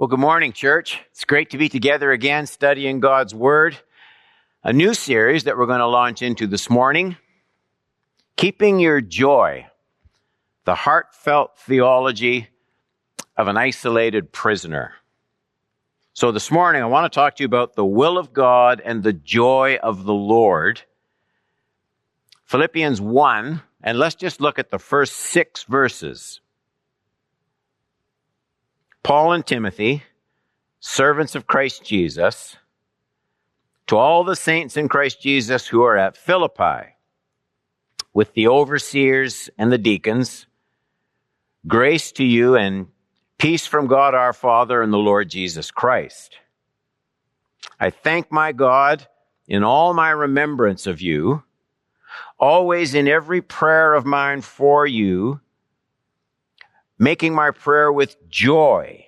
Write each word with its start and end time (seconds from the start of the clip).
Well, 0.00 0.08
good 0.08 0.18
morning, 0.18 0.54
church. 0.54 0.98
It's 1.10 1.26
great 1.26 1.50
to 1.50 1.58
be 1.58 1.68
together 1.68 2.10
again 2.10 2.46
studying 2.46 3.00
God's 3.00 3.34
Word. 3.34 3.76
A 4.64 4.72
new 4.72 4.94
series 4.94 5.44
that 5.44 5.58
we're 5.58 5.66
going 5.66 5.80
to 5.80 5.86
launch 5.86 6.22
into 6.22 6.46
this 6.46 6.70
morning 6.70 7.18
Keeping 8.36 8.78
Your 8.80 9.02
Joy, 9.02 9.66
the 10.64 10.74
heartfelt 10.74 11.58
theology 11.58 12.48
of 13.36 13.48
an 13.48 13.58
isolated 13.58 14.32
prisoner. 14.32 14.94
So, 16.14 16.32
this 16.32 16.50
morning, 16.50 16.82
I 16.82 16.86
want 16.86 17.12
to 17.12 17.14
talk 17.14 17.36
to 17.36 17.42
you 17.42 17.46
about 17.46 17.74
the 17.74 17.84
will 17.84 18.16
of 18.16 18.32
God 18.32 18.80
and 18.82 19.02
the 19.02 19.12
joy 19.12 19.78
of 19.82 20.04
the 20.04 20.14
Lord. 20.14 20.80
Philippians 22.46 23.02
1, 23.02 23.60
and 23.82 23.98
let's 23.98 24.14
just 24.14 24.40
look 24.40 24.58
at 24.58 24.70
the 24.70 24.78
first 24.78 25.12
six 25.12 25.64
verses. 25.64 26.40
Paul 29.02 29.32
and 29.32 29.46
Timothy, 29.46 30.02
servants 30.78 31.34
of 31.34 31.46
Christ 31.46 31.84
Jesus, 31.84 32.56
to 33.86 33.96
all 33.96 34.24
the 34.24 34.36
saints 34.36 34.76
in 34.76 34.88
Christ 34.88 35.20
Jesus 35.20 35.66
who 35.66 35.82
are 35.82 35.96
at 35.96 36.16
Philippi, 36.16 36.94
with 38.12 38.34
the 38.34 38.48
overseers 38.48 39.50
and 39.56 39.72
the 39.72 39.78
deacons, 39.78 40.46
grace 41.66 42.12
to 42.12 42.24
you 42.24 42.56
and 42.56 42.88
peace 43.38 43.66
from 43.66 43.86
God 43.86 44.14
our 44.14 44.32
Father 44.32 44.82
and 44.82 44.92
the 44.92 44.98
Lord 44.98 45.30
Jesus 45.30 45.70
Christ. 45.70 46.36
I 47.78 47.90
thank 47.90 48.30
my 48.30 48.52
God 48.52 49.06
in 49.48 49.64
all 49.64 49.94
my 49.94 50.10
remembrance 50.10 50.86
of 50.86 51.00
you, 51.00 51.42
always 52.38 52.94
in 52.94 53.08
every 53.08 53.40
prayer 53.40 53.94
of 53.94 54.04
mine 54.04 54.42
for 54.42 54.86
you, 54.86 55.40
making 57.00 57.34
my 57.34 57.50
prayer 57.50 57.90
with 57.90 58.28
joy 58.28 59.04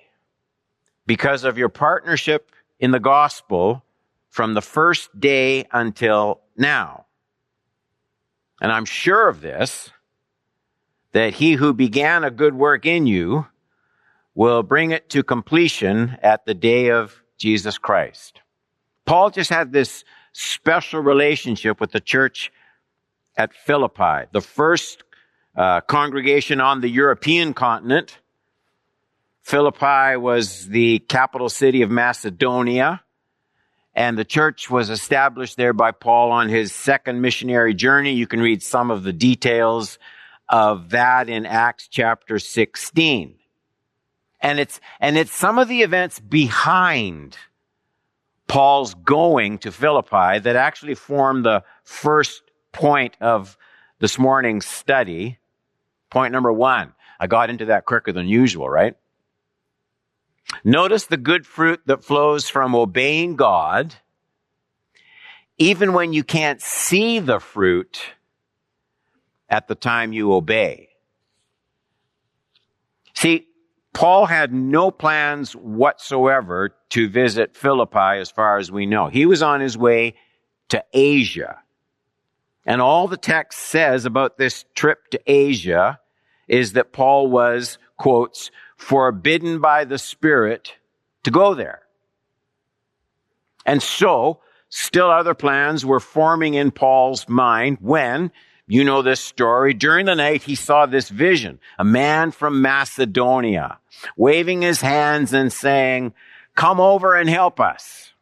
because 1.05 1.43
of 1.43 1.59
your 1.59 1.69
partnership 1.69 2.49
in 2.79 2.89
the 2.89 2.99
gospel 2.99 3.83
from 4.29 4.55
the 4.55 4.61
first 4.61 5.17
day 5.19 5.63
until 5.71 6.41
now. 6.57 7.05
And 8.59 8.71
I'm 8.71 8.85
sure 8.85 9.29
of 9.29 9.41
this, 9.41 9.91
that 11.11 11.35
he 11.35 11.53
who 11.53 11.71
began 11.71 12.23
a 12.23 12.31
good 12.31 12.55
work 12.55 12.87
in 12.87 13.05
you 13.05 13.45
will 14.33 14.63
bring 14.63 14.89
it 14.89 15.11
to 15.11 15.21
completion 15.21 16.17
at 16.23 16.47
the 16.47 16.55
day 16.55 16.89
of 16.89 17.21
Jesus 17.37 17.77
Christ. 17.77 18.41
Paul 19.05 19.29
just 19.29 19.51
had 19.51 19.71
this 19.71 20.03
special 20.31 21.01
relationship 21.01 21.79
with 21.79 21.91
the 21.91 21.99
church 21.99 22.51
at 23.37 23.53
Philippi, 23.53 24.25
the 24.31 24.41
first 24.41 25.03
uh, 25.55 25.81
congregation 25.81 26.59
on 26.61 26.81
the 26.81 26.89
European 26.89 27.53
continent. 27.53 28.17
Philippi 29.41 30.17
was 30.17 30.67
the 30.67 30.99
capital 30.99 31.49
city 31.49 31.81
of 31.81 31.91
Macedonia, 31.91 33.01
and 33.93 34.17
the 34.17 34.25
church 34.25 34.69
was 34.69 34.89
established 34.89 35.57
there 35.57 35.73
by 35.73 35.91
Paul 35.91 36.31
on 36.31 36.49
his 36.49 36.73
second 36.73 37.21
missionary 37.21 37.73
journey. 37.73 38.13
You 38.13 38.25
can 38.25 38.39
read 38.39 38.63
some 38.63 38.89
of 38.89 39.03
the 39.03 39.13
details 39.13 39.99
of 40.49 40.91
that 40.91 41.29
in 41.29 41.45
Acts 41.45 41.87
chapter 41.87 42.39
16. 42.39 43.35
And 44.41 44.59
it's, 44.59 44.79
and 44.99 45.17
it's 45.17 45.31
some 45.31 45.57
of 45.57 45.67
the 45.67 45.81
events 45.81 46.19
behind 46.19 47.37
Paul's 48.47 48.93
going 48.93 49.59
to 49.59 49.71
Philippi 49.71 50.39
that 50.39 50.55
actually 50.55 50.95
form 50.95 51.43
the 51.43 51.63
first 51.83 52.43
point 52.71 53.15
of 53.21 53.57
this 53.99 54.19
morning's 54.19 54.65
study. 54.65 55.39
Point 56.13 56.31
number 56.31 56.53
one. 56.53 56.93
I 57.19 57.25
got 57.25 57.49
into 57.49 57.65
that 57.65 57.85
quicker 57.85 58.11
than 58.11 58.27
usual, 58.27 58.69
right? 58.69 58.95
Notice 60.63 61.07
the 61.07 61.17
good 61.17 61.47
fruit 61.47 61.81
that 61.87 62.03
flows 62.03 62.47
from 62.47 62.75
obeying 62.75 63.35
God, 63.35 63.95
even 65.57 65.93
when 65.93 66.13
you 66.13 66.23
can't 66.23 66.61
see 66.61 67.17
the 67.17 67.39
fruit 67.39 67.99
at 69.49 69.67
the 69.67 69.73
time 69.73 70.13
you 70.13 70.33
obey. 70.33 70.89
See, 73.15 73.47
Paul 73.91 74.27
had 74.27 74.53
no 74.53 74.91
plans 74.91 75.53
whatsoever 75.53 76.75
to 76.89 77.09
visit 77.09 77.55
Philippi 77.55 78.19
as 78.19 78.29
far 78.29 78.59
as 78.59 78.71
we 78.71 78.85
know. 78.85 79.07
He 79.07 79.25
was 79.25 79.41
on 79.41 79.61
his 79.61 79.75
way 79.75 80.13
to 80.69 80.85
Asia. 80.93 81.57
And 82.67 82.81
all 82.81 83.07
the 83.07 83.17
text 83.17 83.57
says 83.57 84.05
about 84.05 84.37
this 84.37 84.63
trip 84.75 85.07
to 85.09 85.19
Asia 85.25 85.99
is 86.47 86.73
that 86.73 86.91
Paul 86.91 87.27
was, 87.29 87.77
quotes, 87.97 88.51
forbidden 88.77 89.59
by 89.59 89.85
the 89.85 89.97
Spirit 89.97 90.73
to 91.23 91.31
go 91.31 91.53
there. 91.53 91.83
And 93.65 93.81
so, 93.81 94.39
still 94.69 95.09
other 95.09 95.33
plans 95.33 95.85
were 95.85 95.99
forming 95.99 96.53
in 96.53 96.71
Paul's 96.71 97.29
mind 97.29 97.77
when, 97.79 98.31
you 98.67 98.83
know 98.83 99.01
this 99.01 99.21
story, 99.21 99.73
during 99.73 100.05
the 100.05 100.15
night 100.15 100.43
he 100.43 100.55
saw 100.55 100.85
this 100.85 101.09
vision, 101.09 101.59
a 101.79 101.83
man 101.83 102.31
from 102.31 102.61
Macedonia 102.61 103.79
waving 104.17 104.61
his 104.61 104.81
hands 104.81 105.33
and 105.33 105.51
saying, 105.51 106.13
come 106.55 106.79
over 106.79 107.15
and 107.15 107.29
help 107.29 107.59
us. 107.59 108.13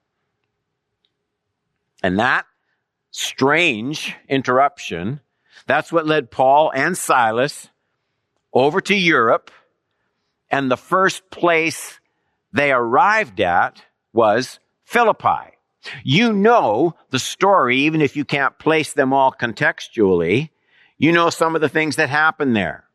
And 2.04 2.20
that 2.20 2.46
strange 3.12 4.16
interruption, 4.28 5.22
that's 5.68 5.92
what 5.92 6.08
led 6.08 6.31
Paul 6.31 6.72
and 6.74 6.98
Silas 6.98 7.70
over 8.53 8.81
to 8.81 8.95
Europe, 8.95 9.51
and 10.50 10.69
the 10.69 10.78
first 10.78 11.29
place 11.29 12.00
they 12.51 12.72
arrived 12.72 13.39
at 13.39 13.81
was 14.13 14.59
Philippi. 14.84 15.57
You 16.03 16.34
know 16.34 16.95
the 17.09 17.19
story, 17.19 17.78
even 17.78 18.01
if 18.01 18.16
you 18.16 18.25
can't 18.25 18.59
place 18.59 18.94
them 18.94 19.13
all 19.13 19.31
contextually. 19.31 20.50
You 20.97 21.12
know 21.12 21.29
some 21.29 21.56
of 21.56 21.62
the 21.62 21.69
things 21.69 21.95
that 21.95 22.09
happened 22.09 22.56
there. 22.56 22.85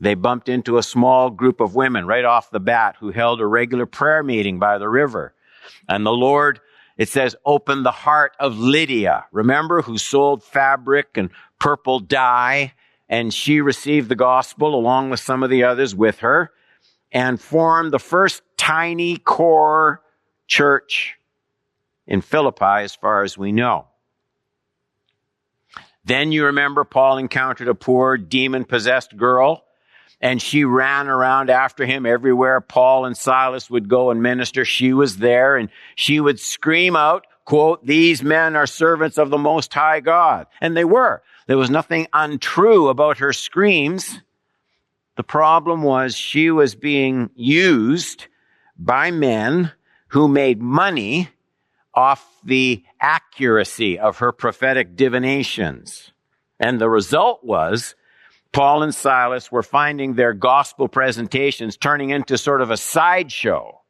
They 0.00 0.14
bumped 0.14 0.48
into 0.48 0.78
a 0.78 0.82
small 0.82 1.30
group 1.30 1.60
of 1.60 1.76
women 1.76 2.06
right 2.06 2.24
off 2.24 2.50
the 2.50 2.58
bat 2.58 2.96
who 2.98 3.12
held 3.12 3.40
a 3.40 3.46
regular 3.46 3.86
prayer 3.86 4.24
meeting 4.24 4.58
by 4.58 4.78
the 4.78 4.88
river. 4.88 5.32
And 5.88 6.04
the 6.04 6.10
Lord, 6.10 6.58
it 6.96 7.08
says, 7.08 7.36
opened 7.44 7.86
the 7.86 7.92
heart 7.92 8.32
of 8.40 8.58
Lydia. 8.58 9.26
Remember 9.30 9.82
who 9.82 9.98
sold 9.98 10.42
fabric 10.42 11.10
and 11.14 11.30
purple 11.60 12.00
dye 12.00 12.72
and 13.12 13.32
she 13.32 13.60
received 13.60 14.08
the 14.08 14.16
gospel 14.16 14.74
along 14.74 15.10
with 15.10 15.20
some 15.20 15.42
of 15.42 15.50
the 15.50 15.64
others 15.64 15.94
with 15.94 16.20
her 16.20 16.50
and 17.12 17.38
formed 17.38 17.92
the 17.92 17.98
first 17.98 18.42
tiny 18.56 19.18
core 19.18 20.00
church 20.46 21.18
in 22.06 22.22
Philippi 22.22 22.64
as 22.64 22.94
far 22.94 23.22
as 23.22 23.36
we 23.36 23.52
know. 23.52 23.86
Then 26.06 26.32
you 26.32 26.46
remember 26.46 26.84
Paul 26.84 27.18
encountered 27.18 27.68
a 27.68 27.74
poor 27.74 28.16
demon 28.16 28.64
possessed 28.64 29.14
girl 29.14 29.62
and 30.22 30.40
she 30.40 30.64
ran 30.64 31.08
around 31.08 31.50
after 31.50 31.84
him 31.84 32.06
everywhere 32.06 32.62
Paul 32.62 33.04
and 33.04 33.14
Silas 33.14 33.68
would 33.68 33.90
go 33.90 34.10
and 34.10 34.22
minister. 34.22 34.64
She 34.64 34.94
was 34.94 35.18
there 35.18 35.58
and 35.58 35.68
she 35.96 36.18
would 36.18 36.40
scream 36.40 36.96
out, 36.96 37.26
quote, 37.44 37.84
these 37.84 38.22
men 38.22 38.56
are 38.56 38.66
servants 38.66 39.18
of 39.18 39.28
the 39.28 39.36
most 39.36 39.74
high 39.74 40.00
God. 40.00 40.46
And 40.62 40.74
they 40.74 40.86
were. 40.86 41.22
There 41.46 41.58
was 41.58 41.70
nothing 41.70 42.06
untrue 42.12 42.88
about 42.88 43.18
her 43.18 43.32
screams. 43.32 44.20
The 45.16 45.22
problem 45.24 45.82
was 45.82 46.14
she 46.14 46.50
was 46.50 46.74
being 46.74 47.30
used 47.34 48.26
by 48.78 49.10
men 49.10 49.72
who 50.08 50.28
made 50.28 50.60
money 50.60 51.28
off 51.94 52.26
the 52.44 52.84
accuracy 53.00 53.98
of 53.98 54.18
her 54.18 54.32
prophetic 54.32 54.96
divinations. 54.96 56.12
And 56.58 56.80
the 56.80 56.88
result 56.88 57.44
was 57.44 57.94
Paul 58.52 58.82
and 58.82 58.94
Silas 58.94 59.50
were 59.50 59.62
finding 59.62 60.14
their 60.14 60.32
gospel 60.32 60.88
presentations 60.88 61.76
turning 61.76 62.10
into 62.10 62.38
sort 62.38 62.60
of 62.60 62.70
a 62.70 62.76
sideshow. 62.76 63.80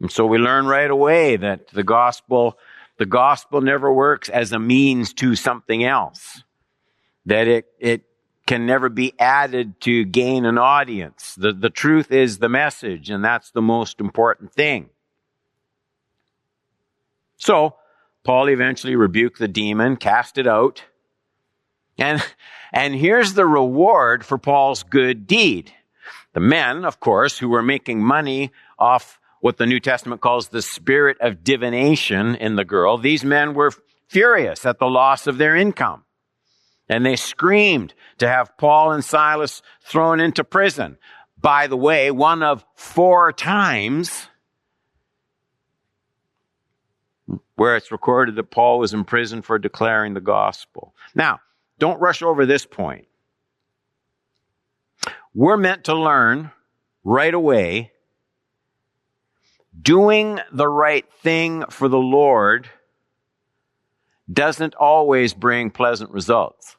And 0.00 0.12
so 0.12 0.26
we 0.26 0.38
learn 0.38 0.66
right 0.66 0.90
away 0.90 1.36
that 1.36 1.68
the 1.68 1.82
gospel 1.82 2.58
the 2.98 3.06
gospel 3.06 3.60
never 3.60 3.92
works 3.92 4.28
as 4.28 4.52
a 4.52 4.58
means 4.58 5.14
to 5.14 5.34
something 5.34 5.84
else. 5.84 6.42
That 7.26 7.48
it, 7.48 7.66
it 7.78 8.02
can 8.46 8.66
never 8.66 8.88
be 8.88 9.12
added 9.18 9.80
to 9.82 10.04
gain 10.04 10.44
an 10.44 10.58
audience. 10.58 11.34
The, 11.36 11.52
the 11.52 11.70
truth 11.70 12.10
is 12.10 12.38
the 12.38 12.48
message, 12.48 13.10
and 13.10 13.24
that's 13.24 13.50
the 13.50 13.62
most 13.62 14.00
important 14.00 14.52
thing. 14.52 14.88
So, 17.36 17.76
Paul 18.24 18.48
eventually 18.48 18.96
rebuked 18.96 19.38
the 19.38 19.48
demon, 19.48 19.96
cast 19.96 20.38
it 20.38 20.46
out, 20.46 20.82
and, 21.98 22.24
and 22.72 22.94
here's 22.94 23.34
the 23.34 23.46
reward 23.46 24.24
for 24.24 24.38
Paul's 24.38 24.82
good 24.82 25.26
deed. 25.26 25.72
The 26.32 26.40
men, 26.40 26.84
of 26.84 27.00
course, 27.00 27.38
who 27.38 27.48
were 27.48 27.62
making 27.62 28.02
money 28.02 28.50
off 28.78 29.20
what 29.40 29.56
the 29.56 29.66
New 29.66 29.80
Testament 29.80 30.20
calls 30.20 30.48
the 30.48 30.62
spirit 30.62 31.16
of 31.20 31.44
divination 31.44 32.34
in 32.34 32.56
the 32.56 32.64
girl. 32.64 32.98
These 32.98 33.24
men 33.24 33.54
were 33.54 33.72
furious 34.08 34.66
at 34.66 34.78
the 34.78 34.86
loss 34.86 35.26
of 35.26 35.38
their 35.38 35.54
income. 35.54 36.04
And 36.88 37.04
they 37.04 37.16
screamed 37.16 37.92
to 38.18 38.28
have 38.28 38.56
Paul 38.56 38.92
and 38.92 39.04
Silas 39.04 39.62
thrown 39.82 40.20
into 40.20 40.44
prison. 40.44 40.98
by 41.40 41.68
the 41.68 41.76
way, 41.76 42.10
one 42.10 42.42
of 42.42 42.64
four 42.74 43.32
times 43.32 44.28
where 47.54 47.76
it's 47.76 47.92
recorded 47.92 48.36
that 48.36 48.50
Paul 48.50 48.78
was 48.78 48.94
in 48.94 49.04
prison 49.04 49.42
for 49.42 49.58
declaring 49.58 50.14
the 50.14 50.20
gospel. 50.20 50.94
Now, 51.14 51.40
don't 51.78 52.00
rush 52.00 52.22
over 52.22 52.46
this 52.46 52.66
point. 52.66 53.06
We're 55.34 55.56
meant 55.56 55.84
to 55.84 55.94
learn 55.94 56.50
right 57.04 57.34
away 57.34 57.92
doing 59.80 60.40
the 60.52 60.68
right 60.68 61.06
thing 61.22 61.64
for 61.70 61.88
the 61.88 61.98
Lord 61.98 62.68
doesn't 64.30 64.74
always 64.74 65.34
bring 65.34 65.70
pleasant 65.70 66.10
results. 66.10 66.76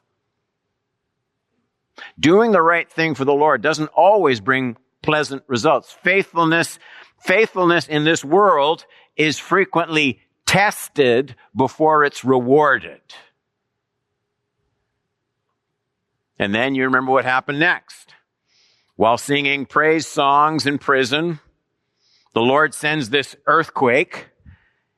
Doing 2.18 2.52
the 2.52 2.62
right 2.62 2.90
thing 2.90 3.14
for 3.14 3.24
the 3.24 3.32
Lord 3.34 3.62
doesn't 3.62 3.88
always 3.88 4.40
bring 4.40 4.76
pleasant 5.02 5.42
results. 5.46 5.92
Faithfulness, 6.02 6.78
faithfulness 7.20 7.88
in 7.88 8.04
this 8.04 8.24
world 8.24 8.86
is 9.16 9.38
frequently 9.38 10.20
tested 10.46 11.34
before 11.54 12.04
it's 12.04 12.24
rewarded. 12.24 13.00
And 16.38 16.54
then 16.54 16.74
you 16.74 16.84
remember 16.84 17.12
what 17.12 17.24
happened 17.24 17.60
next. 17.60 18.14
While 18.96 19.18
singing 19.18 19.66
praise 19.66 20.06
songs 20.06 20.66
in 20.66 20.78
prison, 20.78 21.40
the 22.34 22.40
Lord 22.40 22.74
sends 22.74 23.10
this 23.10 23.36
earthquake 23.46 24.30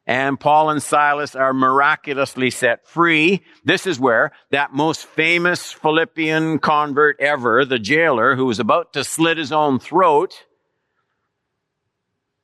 and 0.07 0.39
Paul 0.39 0.71
and 0.71 0.83
Silas 0.83 1.37
are 1.37 1.53
miraculously 1.53 2.51
set 2.51 2.87
free. 2.87 3.43
This 3.65 3.87
is 3.87 4.01
where 4.01 4.33
that 4.51 4.73
most 4.73 5.07
famous 5.07 5.73
Philippian 5.73 6.59
convert 6.59 7.21
ever, 7.21 7.65
the 7.65 7.79
jailer 7.79 8.35
who 8.35 8.47
was 8.47 8.59
about 8.59 8.93
to 8.95 9.05
slit 9.05 9.39
his 9.39 9.53
own 9.53 9.79
throat, 9.79 10.45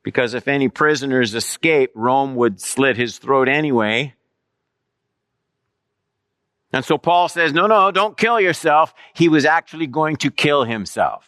because 0.04 0.34
if 0.34 0.46
any 0.46 0.68
prisoners 0.68 1.34
escaped, 1.34 1.96
Rome 1.96 2.36
would 2.36 2.60
slit 2.60 2.96
his 2.96 3.18
throat 3.18 3.48
anyway. 3.48 4.14
And 6.72 6.84
so 6.84 6.96
Paul 6.96 7.28
says, 7.28 7.52
no, 7.52 7.66
no, 7.66 7.90
don't 7.90 8.16
kill 8.16 8.40
yourself. 8.40 8.94
He 9.14 9.28
was 9.28 9.44
actually 9.44 9.88
going 9.88 10.16
to 10.16 10.30
kill 10.30 10.64
himself. 10.64 11.26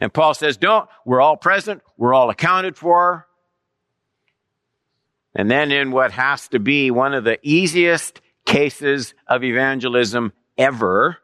And 0.00 0.12
Paul 0.12 0.34
says, 0.34 0.56
don't, 0.56 0.88
we're 1.04 1.20
all 1.20 1.36
present, 1.36 1.82
we're 1.96 2.14
all 2.14 2.30
accounted 2.30 2.76
for. 2.76 3.26
And 5.34 5.50
then 5.50 5.70
in 5.70 5.92
what 5.92 6.12
has 6.12 6.48
to 6.48 6.58
be 6.58 6.90
one 6.90 7.14
of 7.14 7.24
the 7.24 7.38
easiest 7.42 8.20
cases 8.44 9.14
of 9.26 9.44
evangelism 9.44 10.32
ever, 10.56 11.18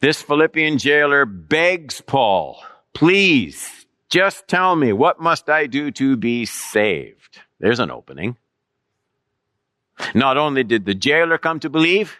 this 0.00 0.22
Philippian 0.22 0.78
jailer 0.78 1.26
begs 1.26 2.00
Paul, 2.00 2.62
please, 2.94 3.86
just 4.08 4.46
tell 4.46 4.76
me, 4.76 4.92
what 4.92 5.20
must 5.20 5.50
I 5.50 5.66
do 5.66 5.90
to 5.92 6.16
be 6.16 6.46
saved? 6.46 7.40
There's 7.58 7.80
an 7.80 7.90
opening. 7.90 8.36
Not 10.14 10.36
only 10.36 10.62
did 10.62 10.84
the 10.84 10.94
jailer 10.94 11.38
come 11.38 11.60
to 11.60 11.70
believe, 11.70 12.16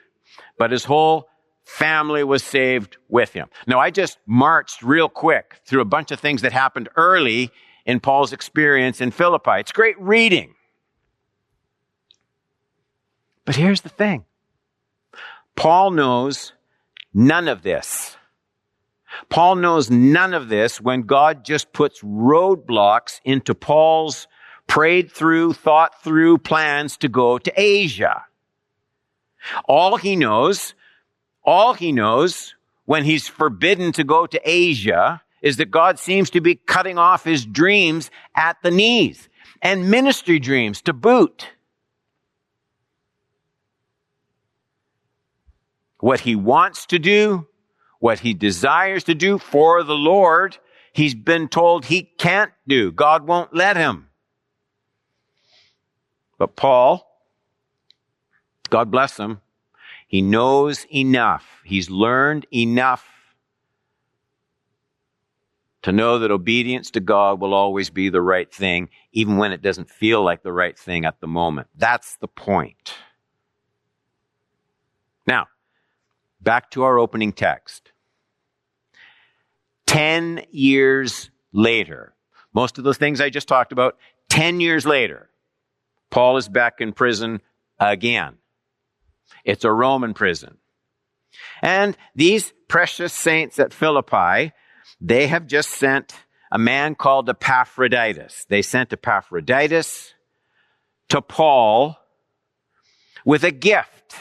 but 0.58 0.70
his 0.70 0.84
whole 0.84 1.28
family 1.66 2.22
was 2.22 2.44
saved 2.44 2.96
with 3.08 3.32
him. 3.32 3.48
Now, 3.66 3.80
I 3.80 3.90
just 3.90 4.18
marched 4.24 4.82
real 4.82 5.08
quick 5.08 5.60
through 5.66 5.80
a 5.80 5.84
bunch 5.84 6.12
of 6.12 6.20
things 6.20 6.42
that 6.42 6.52
happened 6.52 6.88
early 6.96 7.50
in 7.84 8.00
Paul's 8.00 8.32
experience 8.32 9.00
in 9.00 9.10
Philippi. 9.10 9.58
It's 9.58 9.72
great 9.72 10.00
reading. 10.00 10.54
But 13.44 13.56
here's 13.56 13.80
the 13.80 13.88
thing. 13.88 14.24
Paul 15.56 15.90
knows 15.90 16.52
none 17.12 17.48
of 17.48 17.62
this. 17.62 18.16
Paul 19.28 19.56
knows 19.56 19.90
none 19.90 20.34
of 20.34 20.48
this 20.48 20.80
when 20.80 21.02
God 21.02 21.44
just 21.44 21.72
puts 21.72 22.00
roadblocks 22.00 23.20
into 23.24 23.54
Paul's 23.54 24.28
prayed 24.68 25.10
through, 25.10 25.54
thought 25.54 26.02
through 26.02 26.38
plans 26.38 26.96
to 26.98 27.08
go 27.08 27.38
to 27.38 27.52
Asia. 27.56 28.24
All 29.64 29.96
he 29.96 30.16
knows, 30.16 30.74
all 31.46 31.74
he 31.74 31.92
knows 31.92 32.54
when 32.84 33.04
he's 33.04 33.28
forbidden 33.28 33.92
to 33.92 34.04
go 34.04 34.26
to 34.26 34.40
Asia 34.44 35.22
is 35.40 35.56
that 35.58 35.70
God 35.70 35.98
seems 35.98 36.30
to 36.30 36.40
be 36.40 36.56
cutting 36.56 36.98
off 36.98 37.24
his 37.24 37.46
dreams 37.46 38.10
at 38.34 38.60
the 38.62 38.70
knees 38.70 39.28
and 39.62 39.90
ministry 39.90 40.38
dreams 40.38 40.82
to 40.82 40.92
boot. 40.92 41.48
What 46.00 46.20
he 46.20 46.36
wants 46.36 46.86
to 46.86 46.98
do, 46.98 47.46
what 48.00 48.18
he 48.20 48.34
desires 48.34 49.04
to 49.04 49.14
do 49.14 49.38
for 49.38 49.82
the 49.82 49.94
Lord, 49.94 50.58
he's 50.92 51.14
been 51.14 51.48
told 51.48 51.84
he 51.84 52.02
can't 52.02 52.52
do. 52.66 52.92
God 52.92 53.26
won't 53.26 53.54
let 53.54 53.76
him. 53.76 54.08
But 56.38 56.54
Paul, 56.54 57.06
God 58.68 58.90
bless 58.90 59.16
him, 59.16 59.40
he 60.16 60.22
knows 60.22 60.86
enough. 60.86 61.60
He's 61.62 61.90
learned 61.90 62.46
enough 62.50 63.06
to 65.82 65.92
know 65.92 66.20
that 66.20 66.30
obedience 66.30 66.92
to 66.92 67.00
God 67.00 67.38
will 67.38 67.52
always 67.52 67.90
be 67.90 68.08
the 68.08 68.22
right 68.22 68.50
thing, 68.50 68.88
even 69.12 69.36
when 69.36 69.52
it 69.52 69.60
doesn't 69.60 69.90
feel 69.90 70.22
like 70.22 70.42
the 70.42 70.54
right 70.54 70.78
thing 70.78 71.04
at 71.04 71.20
the 71.20 71.26
moment. 71.26 71.68
That's 71.76 72.16
the 72.16 72.28
point. 72.28 72.94
Now, 75.26 75.48
back 76.40 76.70
to 76.70 76.84
our 76.84 76.98
opening 76.98 77.34
text. 77.34 77.92
Ten 79.86 80.46
years 80.50 81.28
later, 81.52 82.14
most 82.54 82.78
of 82.78 82.84
those 82.84 82.96
things 82.96 83.20
I 83.20 83.28
just 83.28 83.48
talked 83.48 83.70
about, 83.70 83.98
ten 84.30 84.60
years 84.60 84.86
later, 84.86 85.28
Paul 86.08 86.38
is 86.38 86.48
back 86.48 86.80
in 86.80 86.94
prison 86.94 87.42
again. 87.78 88.38
It's 89.44 89.64
a 89.64 89.72
Roman 89.72 90.14
prison. 90.14 90.58
And 91.62 91.96
these 92.14 92.52
precious 92.68 93.12
saints 93.12 93.58
at 93.58 93.72
Philippi 93.72 94.52
they 95.00 95.26
have 95.26 95.46
just 95.46 95.70
sent 95.70 96.14
a 96.50 96.58
man 96.58 96.94
called 96.94 97.28
Epaphroditus. 97.28 98.46
They 98.48 98.62
sent 98.62 98.92
Epaphroditus 98.92 100.14
to 101.08 101.20
Paul 101.20 101.98
with 103.24 103.44
a 103.44 103.50
gift 103.50 104.16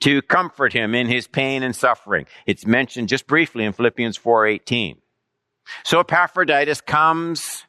to 0.00 0.22
comfort 0.22 0.72
him 0.72 0.94
in 0.94 1.06
his 1.06 1.26
pain 1.26 1.62
and 1.62 1.74
suffering. 1.74 2.26
It's 2.46 2.64
mentioned 2.64 3.08
just 3.08 3.26
briefly 3.26 3.64
in 3.64 3.72
Philippians 3.72 4.16
4:18. 4.16 5.00
So 5.84 6.00
Epaphroditus 6.00 6.80
comes 6.80 7.64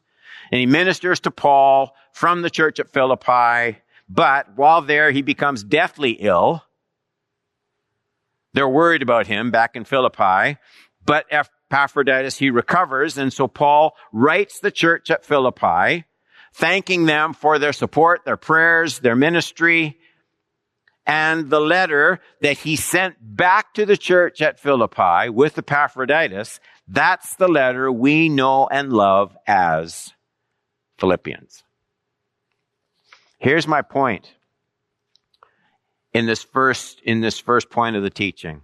and 0.51 0.59
he 0.59 0.65
ministers 0.65 1.19
to 1.21 1.31
Paul 1.31 1.93
from 2.13 2.41
the 2.41 2.50
church 2.50 2.79
at 2.79 2.89
Philippi, 2.89 3.79
but 4.07 4.55
while 4.55 4.81
there 4.81 5.12
he 5.12 5.21
becomes 5.21 5.63
deathly 5.63 6.12
ill. 6.12 6.63
They're 8.59 8.67
worried 8.67 9.01
about 9.01 9.25
him 9.25 9.51
back 9.51 9.77
in 9.77 9.85
Philippi, 9.85 10.57
but 11.05 11.25
Epaphroditus, 11.31 12.37
he 12.37 12.49
recovers. 12.49 13.17
And 13.17 13.31
so 13.31 13.47
Paul 13.47 13.95
writes 14.11 14.59
the 14.59 14.69
church 14.69 15.09
at 15.09 15.23
Philippi, 15.23 16.03
thanking 16.53 17.05
them 17.05 17.33
for 17.33 17.57
their 17.57 17.71
support, 17.71 18.25
their 18.25 18.35
prayers, 18.35 18.99
their 18.99 19.15
ministry. 19.15 19.97
And 21.05 21.49
the 21.49 21.61
letter 21.61 22.19
that 22.41 22.57
he 22.57 22.75
sent 22.75 23.15
back 23.21 23.73
to 23.75 23.85
the 23.85 23.95
church 23.95 24.41
at 24.41 24.59
Philippi 24.59 25.29
with 25.29 25.57
Epaphroditus, 25.57 26.59
that's 26.85 27.35
the 27.35 27.47
letter 27.47 27.89
we 27.89 28.27
know 28.27 28.67
and 28.69 28.91
love 28.91 29.37
as 29.47 30.11
Philippians. 30.97 31.63
Here's 33.37 33.69
my 33.69 33.83
point 33.83 34.33
in 36.13 36.25
this 36.25 36.43
first, 36.43 37.01
in 37.01 37.21
this 37.21 37.39
first 37.39 37.69
point 37.69 37.95
of 37.95 38.03
the 38.03 38.09
teaching. 38.09 38.61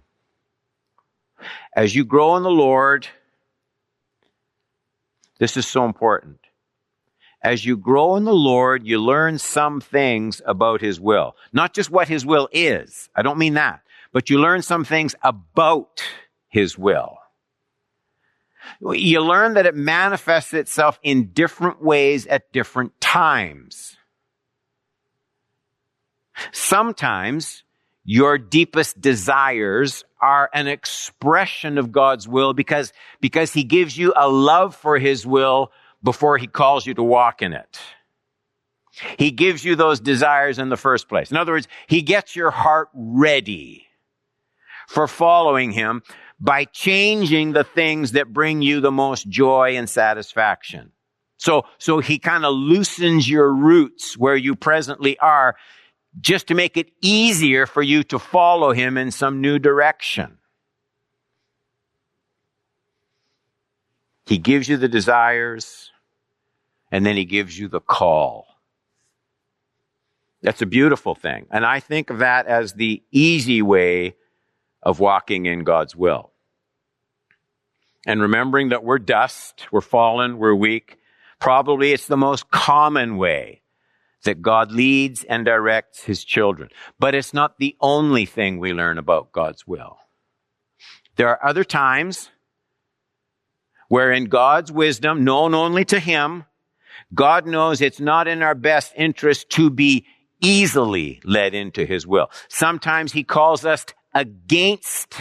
As 1.74 1.94
you 1.94 2.04
grow 2.04 2.36
in 2.36 2.42
the 2.42 2.50
Lord, 2.50 3.06
this 5.38 5.56
is 5.56 5.66
so 5.66 5.84
important. 5.84 6.38
As 7.42 7.64
you 7.64 7.76
grow 7.76 8.16
in 8.16 8.24
the 8.24 8.34
Lord, 8.34 8.86
you 8.86 8.98
learn 8.98 9.38
some 9.38 9.80
things 9.80 10.40
about 10.46 10.80
His 10.80 10.98
will. 10.98 11.36
Not 11.52 11.74
just 11.74 11.90
what 11.90 12.08
His 12.08 12.24
will 12.24 12.48
is. 12.50 13.08
I 13.14 13.22
don't 13.22 13.38
mean 13.38 13.54
that. 13.54 13.82
But 14.12 14.30
you 14.30 14.40
learn 14.40 14.62
some 14.62 14.84
things 14.84 15.14
about 15.22 16.02
His 16.48 16.78
will. 16.78 17.18
You 18.80 19.20
learn 19.20 19.54
that 19.54 19.66
it 19.66 19.76
manifests 19.76 20.54
itself 20.54 20.98
in 21.02 21.32
different 21.32 21.82
ways 21.82 22.26
at 22.26 22.50
different 22.52 23.00
times. 23.00 23.96
Sometimes 26.52 27.64
your 28.04 28.38
deepest 28.38 29.00
desires 29.00 30.04
are 30.20 30.48
an 30.54 30.68
expression 30.68 31.76
of 31.76 31.92
God's 31.92 32.28
will 32.28 32.54
because, 32.54 32.92
because 33.20 33.52
he 33.52 33.64
gives 33.64 33.98
you 33.98 34.12
a 34.16 34.28
love 34.28 34.76
for 34.76 34.98
his 34.98 35.26
will 35.26 35.72
before 36.02 36.38
he 36.38 36.46
calls 36.46 36.86
you 36.86 36.94
to 36.94 37.02
walk 37.02 37.42
in 37.42 37.52
it. 37.52 37.80
He 39.18 39.30
gives 39.30 39.64
you 39.64 39.76
those 39.76 40.00
desires 40.00 40.58
in 40.58 40.68
the 40.68 40.76
first 40.76 41.08
place. 41.08 41.30
In 41.30 41.36
other 41.36 41.52
words, 41.52 41.68
he 41.86 42.00
gets 42.00 42.34
your 42.34 42.50
heart 42.50 42.88
ready 42.94 43.86
for 44.88 45.06
following 45.06 45.72
him 45.72 46.02
by 46.38 46.64
changing 46.64 47.52
the 47.52 47.64
things 47.64 48.12
that 48.12 48.32
bring 48.32 48.62
you 48.62 48.80
the 48.80 48.92
most 48.92 49.28
joy 49.28 49.76
and 49.76 49.88
satisfaction. 49.88 50.92
So, 51.38 51.64
so 51.78 51.98
he 51.98 52.18
kind 52.18 52.44
of 52.44 52.54
loosens 52.54 53.28
your 53.28 53.52
roots 53.52 54.16
where 54.16 54.36
you 54.36 54.54
presently 54.54 55.18
are 55.18 55.56
just 56.20 56.48
to 56.48 56.54
make 56.54 56.76
it 56.76 56.90
easier 57.02 57.66
for 57.66 57.82
you 57.82 58.02
to 58.04 58.18
follow 58.18 58.72
him 58.72 58.96
in 58.96 59.10
some 59.10 59.40
new 59.40 59.58
direction. 59.58 60.38
He 64.26 64.38
gives 64.38 64.68
you 64.68 64.76
the 64.76 64.88
desires 64.88 65.90
and 66.90 67.04
then 67.04 67.16
he 67.16 67.24
gives 67.24 67.58
you 67.58 67.68
the 67.68 67.80
call. 67.80 68.46
That's 70.42 70.62
a 70.62 70.66
beautiful 70.66 71.14
thing. 71.14 71.46
And 71.50 71.64
I 71.64 71.80
think 71.80 72.10
of 72.10 72.18
that 72.18 72.46
as 72.46 72.74
the 72.74 73.02
easy 73.10 73.62
way 73.62 74.16
of 74.82 75.00
walking 75.00 75.46
in 75.46 75.64
God's 75.64 75.96
will. 75.96 76.32
And 78.06 78.20
remembering 78.22 78.68
that 78.68 78.84
we're 78.84 79.00
dust, 79.00 79.66
we're 79.72 79.80
fallen, 79.80 80.38
we're 80.38 80.54
weak. 80.54 80.98
Probably 81.40 81.92
it's 81.92 82.06
the 82.06 82.16
most 82.16 82.50
common 82.50 83.16
way 83.16 83.62
that 84.26 84.42
God 84.42 84.70
leads 84.70 85.24
and 85.24 85.44
directs 85.44 86.04
his 86.04 86.22
children. 86.22 86.68
But 86.98 87.14
it's 87.14 87.34
not 87.34 87.58
the 87.58 87.76
only 87.80 88.26
thing 88.26 88.58
we 88.58 88.72
learn 88.72 88.98
about 88.98 89.32
God's 89.32 89.66
will. 89.66 89.98
There 91.16 91.28
are 91.28 91.44
other 91.44 91.64
times 91.64 92.30
where 93.88 94.12
in 94.12 94.26
God's 94.26 94.70
wisdom, 94.70 95.24
known 95.24 95.54
only 95.54 95.84
to 95.86 95.98
him, 95.98 96.44
God 97.14 97.46
knows 97.46 97.80
it's 97.80 98.00
not 98.00 98.28
in 98.28 98.42
our 98.42 98.54
best 98.54 98.92
interest 98.96 99.50
to 99.50 99.70
be 99.70 100.06
easily 100.40 101.20
led 101.24 101.54
into 101.54 101.86
his 101.86 102.06
will. 102.06 102.30
Sometimes 102.48 103.12
he 103.12 103.24
calls 103.24 103.64
us 103.64 103.86
against 104.14 105.14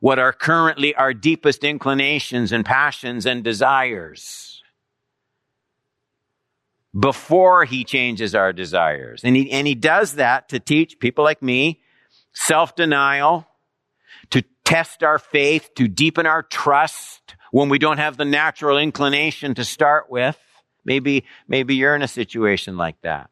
what 0.00 0.18
are 0.18 0.32
currently 0.32 0.94
our 0.94 1.14
deepest 1.14 1.62
inclinations 1.64 2.50
and 2.50 2.64
passions 2.64 3.26
and 3.26 3.44
desires 3.44 4.61
before 6.98 7.64
he 7.64 7.84
changes 7.84 8.34
our 8.34 8.52
desires. 8.52 9.22
And 9.24 9.34
he, 9.34 9.50
and 9.50 9.66
he 9.66 9.74
does 9.74 10.14
that 10.14 10.50
to 10.50 10.60
teach 10.60 10.98
people 10.98 11.24
like 11.24 11.42
me 11.42 11.80
self-denial, 12.34 13.46
to 14.30 14.42
test 14.64 15.02
our 15.02 15.18
faith, 15.18 15.70
to 15.76 15.88
deepen 15.88 16.26
our 16.26 16.42
trust 16.42 17.36
when 17.50 17.68
we 17.68 17.78
don't 17.78 17.98
have 17.98 18.16
the 18.16 18.24
natural 18.24 18.78
inclination 18.78 19.54
to 19.54 19.64
start 19.64 20.10
with. 20.10 20.38
Maybe, 20.84 21.24
maybe 21.46 21.76
you're 21.76 21.94
in 21.94 22.02
a 22.02 22.08
situation 22.08 22.76
like 22.76 23.00
that. 23.02 23.30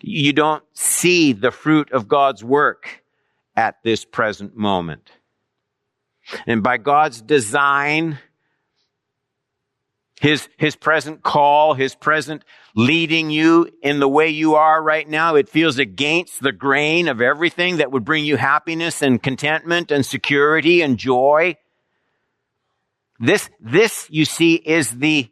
You 0.00 0.32
don't 0.32 0.64
see 0.72 1.32
the 1.32 1.50
fruit 1.50 1.92
of 1.92 2.08
God's 2.08 2.44
work 2.44 3.02
at 3.54 3.82
this 3.82 4.04
present 4.04 4.56
moment. 4.56 5.10
And 6.46 6.62
by 6.62 6.76
God's 6.76 7.22
design, 7.22 8.18
his, 10.20 10.48
his 10.56 10.76
present 10.76 11.22
call, 11.22 11.74
His 11.74 11.94
present 11.94 12.42
leading 12.74 13.30
you 13.30 13.70
in 13.82 14.00
the 14.00 14.08
way 14.08 14.28
you 14.28 14.54
are 14.54 14.82
right 14.82 15.08
now, 15.08 15.34
it 15.34 15.48
feels 15.48 15.78
against 15.78 16.42
the 16.42 16.52
grain 16.52 17.08
of 17.08 17.20
everything 17.20 17.78
that 17.78 17.92
would 17.92 18.04
bring 18.04 18.24
you 18.24 18.36
happiness 18.36 19.02
and 19.02 19.22
contentment 19.22 19.90
and 19.90 20.04
security 20.04 20.80
and 20.82 20.98
joy. 20.98 21.56
This, 23.18 23.48
this, 23.60 24.06
you 24.10 24.24
see, 24.24 24.54
is 24.54 24.90
the, 24.90 25.30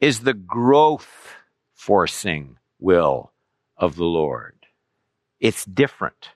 is 0.00 0.20
the 0.20 0.34
growth 0.34 1.34
forcing 1.74 2.56
will 2.78 3.32
of 3.76 3.96
the 3.96 4.04
Lord. 4.04 4.54
It's 5.38 5.64
different. 5.64 6.30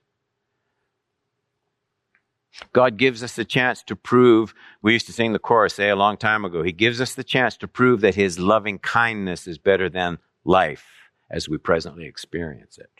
God 2.73 2.97
gives 2.97 3.23
us 3.23 3.39
a 3.39 3.45
chance 3.45 3.83
to 3.85 3.97
prove, 3.97 4.55
we 4.83 4.93
used 4.93 5.07
to 5.07 5.13
sing 5.13 5.33
the 5.33 5.39
chorus, 5.39 5.75
say, 5.75 5.89
a 5.89 5.97
long 5.97 6.17
time 6.17 6.45
ago, 6.45 6.63
He 6.63 6.73
gives 6.73 7.01
us 7.01 7.15
the 7.15 7.25
chance 7.25 7.57
to 7.59 7.69
prove 7.69 8.01
that 8.03 8.15
His 8.15 8.39
loving 8.39 8.79
kindness 8.79 9.47
is 9.47 9.59
better 9.59 9.89
than 9.89 10.19
life 10.45 10.87
as 11.31 11.49
we 11.49 11.59
presently 11.59 12.07
experience 12.07 12.79
it. 12.79 12.91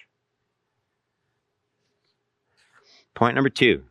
Point 3.15 3.37
number 3.37 3.51
two. 3.51 3.85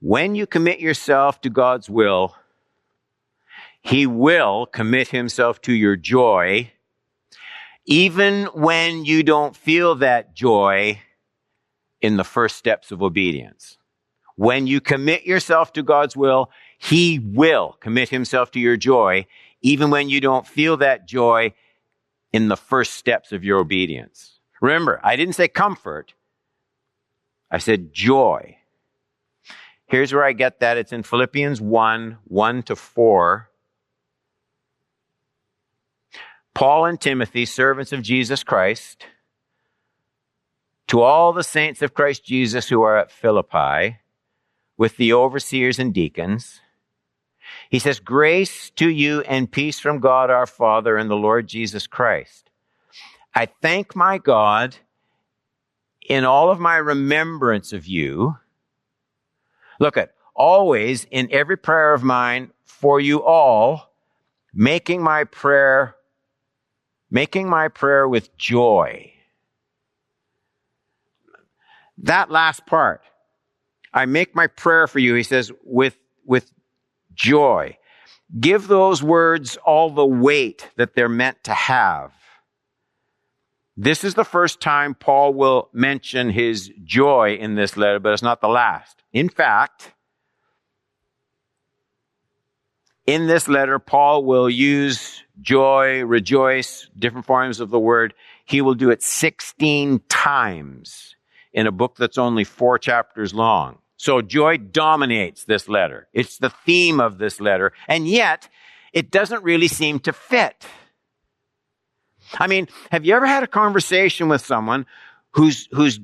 When 0.00 0.34
you 0.34 0.48
commit 0.48 0.80
yourself 0.80 1.40
to 1.42 1.50
God's 1.50 1.88
will, 1.88 2.34
He 3.80 4.06
will 4.06 4.66
commit 4.66 5.08
Himself 5.08 5.60
to 5.62 5.72
your 5.72 5.94
joy, 5.94 6.72
even 7.86 8.46
when 8.46 9.04
you 9.04 9.22
don't 9.22 9.54
feel 9.54 9.94
that 9.96 10.34
joy 10.34 11.00
in 12.02 12.16
the 12.16 12.24
first 12.24 12.56
steps 12.56 12.90
of 12.90 13.02
obedience. 13.02 13.78
When 14.36 14.66
you 14.66 14.80
commit 14.80 15.24
yourself 15.24 15.72
to 15.74 15.82
God's 15.82 16.16
will, 16.16 16.50
He 16.78 17.18
will 17.18 17.76
commit 17.80 18.10
Himself 18.10 18.50
to 18.50 18.60
your 18.60 18.76
joy, 18.76 19.26
even 19.62 19.90
when 19.90 20.08
you 20.08 20.20
don't 20.20 20.46
feel 20.46 20.76
that 20.78 21.06
joy 21.06 21.54
in 22.32 22.48
the 22.48 22.56
first 22.56 22.94
steps 22.94 23.32
of 23.32 23.44
your 23.44 23.58
obedience. 23.58 24.40
Remember, 24.60 25.00
I 25.04 25.16
didn't 25.16 25.34
say 25.34 25.48
comfort. 25.48 26.14
I 27.50 27.58
said 27.58 27.92
joy. 27.92 28.56
Here's 29.86 30.12
where 30.12 30.24
I 30.24 30.32
get 30.32 30.60
that. 30.60 30.78
It's 30.78 30.92
in 30.92 31.02
Philippians 31.02 31.60
1, 31.60 32.18
1 32.24 32.62
to 32.64 32.76
4. 32.76 33.48
Paul 36.54 36.86
and 36.86 37.00
Timothy, 37.00 37.44
servants 37.44 37.92
of 37.92 38.02
Jesus 38.02 38.42
Christ, 38.42 39.04
to 40.92 41.00
all 41.00 41.32
the 41.32 41.42
saints 41.42 41.80
of 41.80 41.94
Christ 41.94 42.22
Jesus 42.22 42.68
who 42.68 42.82
are 42.82 42.98
at 42.98 43.10
Philippi, 43.10 43.96
with 44.76 44.98
the 44.98 45.14
overseers 45.14 45.78
and 45.78 45.94
deacons, 45.94 46.60
he 47.70 47.78
says, 47.78 47.98
Grace 47.98 48.68
to 48.72 48.90
you 48.90 49.22
and 49.22 49.50
peace 49.50 49.80
from 49.80 50.00
God 50.00 50.28
our 50.28 50.46
Father 50.46 50.98
and 50.98 51.08
the 51.08 51.16
Lord 51.16 51.46
Jesus 51.46 51.86
Christ. 51.86 52.50
I 53.34 53.46
thank 53.62 53.96
my 53.96 54.18
God 54.18 54.76
in 56.06 56.26
all 56.26 56.50
of 56.50 56.60
my 56.60 56.76
remembrance 56.76 57.72
of 57.72 57.86
you. 57.86 58.36
Look 59.80 59.96
at 59.96 60.12
always 60.34 61.06
in 61.10 61.26
every 61.30 61.56
prayer 61.56 61.94
of 61.94 62.02
mine 62.02 62.50
for 62.66 63.00
you 63.00 63.22
all, 63.22 63.94
making 64.52 65.02
my 65.02 65.24
prayer, 65.24 65.96
making 67.10 67.48
my 67.48 67.68
prayer 67.68 68.06
with 68.06 68.36
joy 68.36 69.11
that 72.02 72.30
last 72.30 72.66
part, 72.66 73.02
I 73.94 74.06
make 74.06 74.34
my 74.34 74.46
prayer 74.46 74.86
for 74.86 74.98
you, 74.98 75.14
he 75.14 75.22
says, 75.22 75.52
with, 75.64 75.96
with 76.24 76.50
joy. 77.14 77.76
Give 78.38 78.66
those 78.66 79.02
words 79.02 79.56
all 79.58 79.90
the 79.90 80.06
weight 80.06 80.70
that 80.76 80.94
they're 80.94 81.08
meant 81.08 81.44
to 81.44 81.54
have. 81.54 82.12
This 83.76 84.04
is 84.04 84.14
the 84.14 84.24
first 84.24 84.60
time 84.60 84.94
Paul 84.94 85.34
will 85.34 85.68
mention 85.72 86.30
his 86.30 86.70
joy 86.84 87.36
in 87.40 87.54
this 87.54 87.76
letter, 87.76 87.98
but 87.98 88.12
it's 88.12 88.22
not 88.22 88.40
the 88.40 88.48
last. 88.48 89.02
In 89.12 89.28
fact, 89.28 89.92
in 93.06 93.26
this 93.26 93.48
letter, 93.48 93.78
Paul 93.78 94.24
will 94.24 94.48
use 94.48 95.22
joy, 95.40 96.02
rejoice, 96.04 96.88
different 96.98 97.26
forms 97.26 97.60
of 97.60 97.70
the 97.70 97.80
word. 97.80 98.14
He 98.44 98.60
will 98.60 98.74
do 98.74 98.90
it 98.90 99.02
16 99.02 100.00
times 100.08 101.11
in 101.52 101.66
a 101.66 101.72
book 101.72 101.96
that's 101.96 102.18
only 102.18 102.44
four 102.44 102.78
chapters 102.78 103.34
long. 103.34 103.78
So 103.96 104.20
joy 104.20 104.56
dominates 104.56 105.44
this 105.44 105.68
letter. 105.68 106.08
It's 106.12 106.38
the 106.38 106.50
theme 106.50 107.00
of 107.00 107.18
this 107.18 107.40
letter. 107.40 107.72
And 107.86 108.08
yet, 108.08 108.48
it 108.92 109.10
doesn't 109.10 109.44
really 109.44 109.68
seem 109.68 110.00
to 110.00 110.12
fit. 110.12 110.66
I 112.38 112.46
mean, 112.46 112.68
have 112.90 113.04
you 113.04 113.14
ever 113.14 113.26
had 113.26 113.42
a 113.42 113.46
conversation 113.46 114.28
with 114.28 114.44
someone 114.44 114.86
who's, 115.30 115.68
who's, 115.72 116.00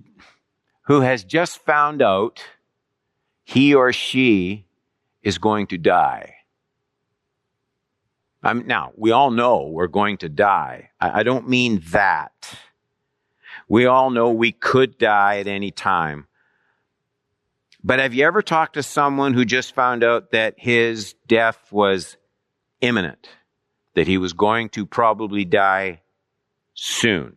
who 0.83 1.01
has 1.01 1.25
just 1.25 1.59
found 1.65 2.03
out 2.03 2.45
he 3.45 3.75
or 3.75 3.93
she 3.93 4.67
is 5.23 5.39
going 5.39 5.67
to 5.69 5.79
die? 5.79 6.35
I'm, 8.43 8.67
now, 8.67 8.93
we 8.97 9.11
all 9.11 9.31
know 9.31 9.67
we're 9.67 9.89
going 9.89 10.19
to 10.19 10.29
die. 10.29 10.91
I, 11.01 11.21
I 11.21 11.23
don't 11.25 11.49
mean 11.49 11.83
that. 11.91 12.33
We 13.69 13.87
all 13.87 14.11
know 14.11 14.31
we 14.31 14.53
could 14.53 14.99
die 14.99 15.39
at 15.39 15.47
any 15.47 15.71
time. 15.71 16.27
But 17.85 18.01
have 18.01 18.15
you 18.15 18.27
ever 18.27 18.43
talked 18.43 18.75
to 18.75 18.83
someone 18.83 19.35
who 19.35 19.45
just 19.45 19.75
found 19.75 20.03
out 20.03 20.33
that 20.33 20.55
his 20.59 21.15
death 21.27 21.71
was 21.71 22.17
imminent? 22.81 23.29
That 23.95 24.07
he 24.07 24.19
was 24.19 24.33
going 24.33 24.71
to 24.71 24.87
probably 24.87 25.45
die 25.45 26.01
soon? 26.75 27.37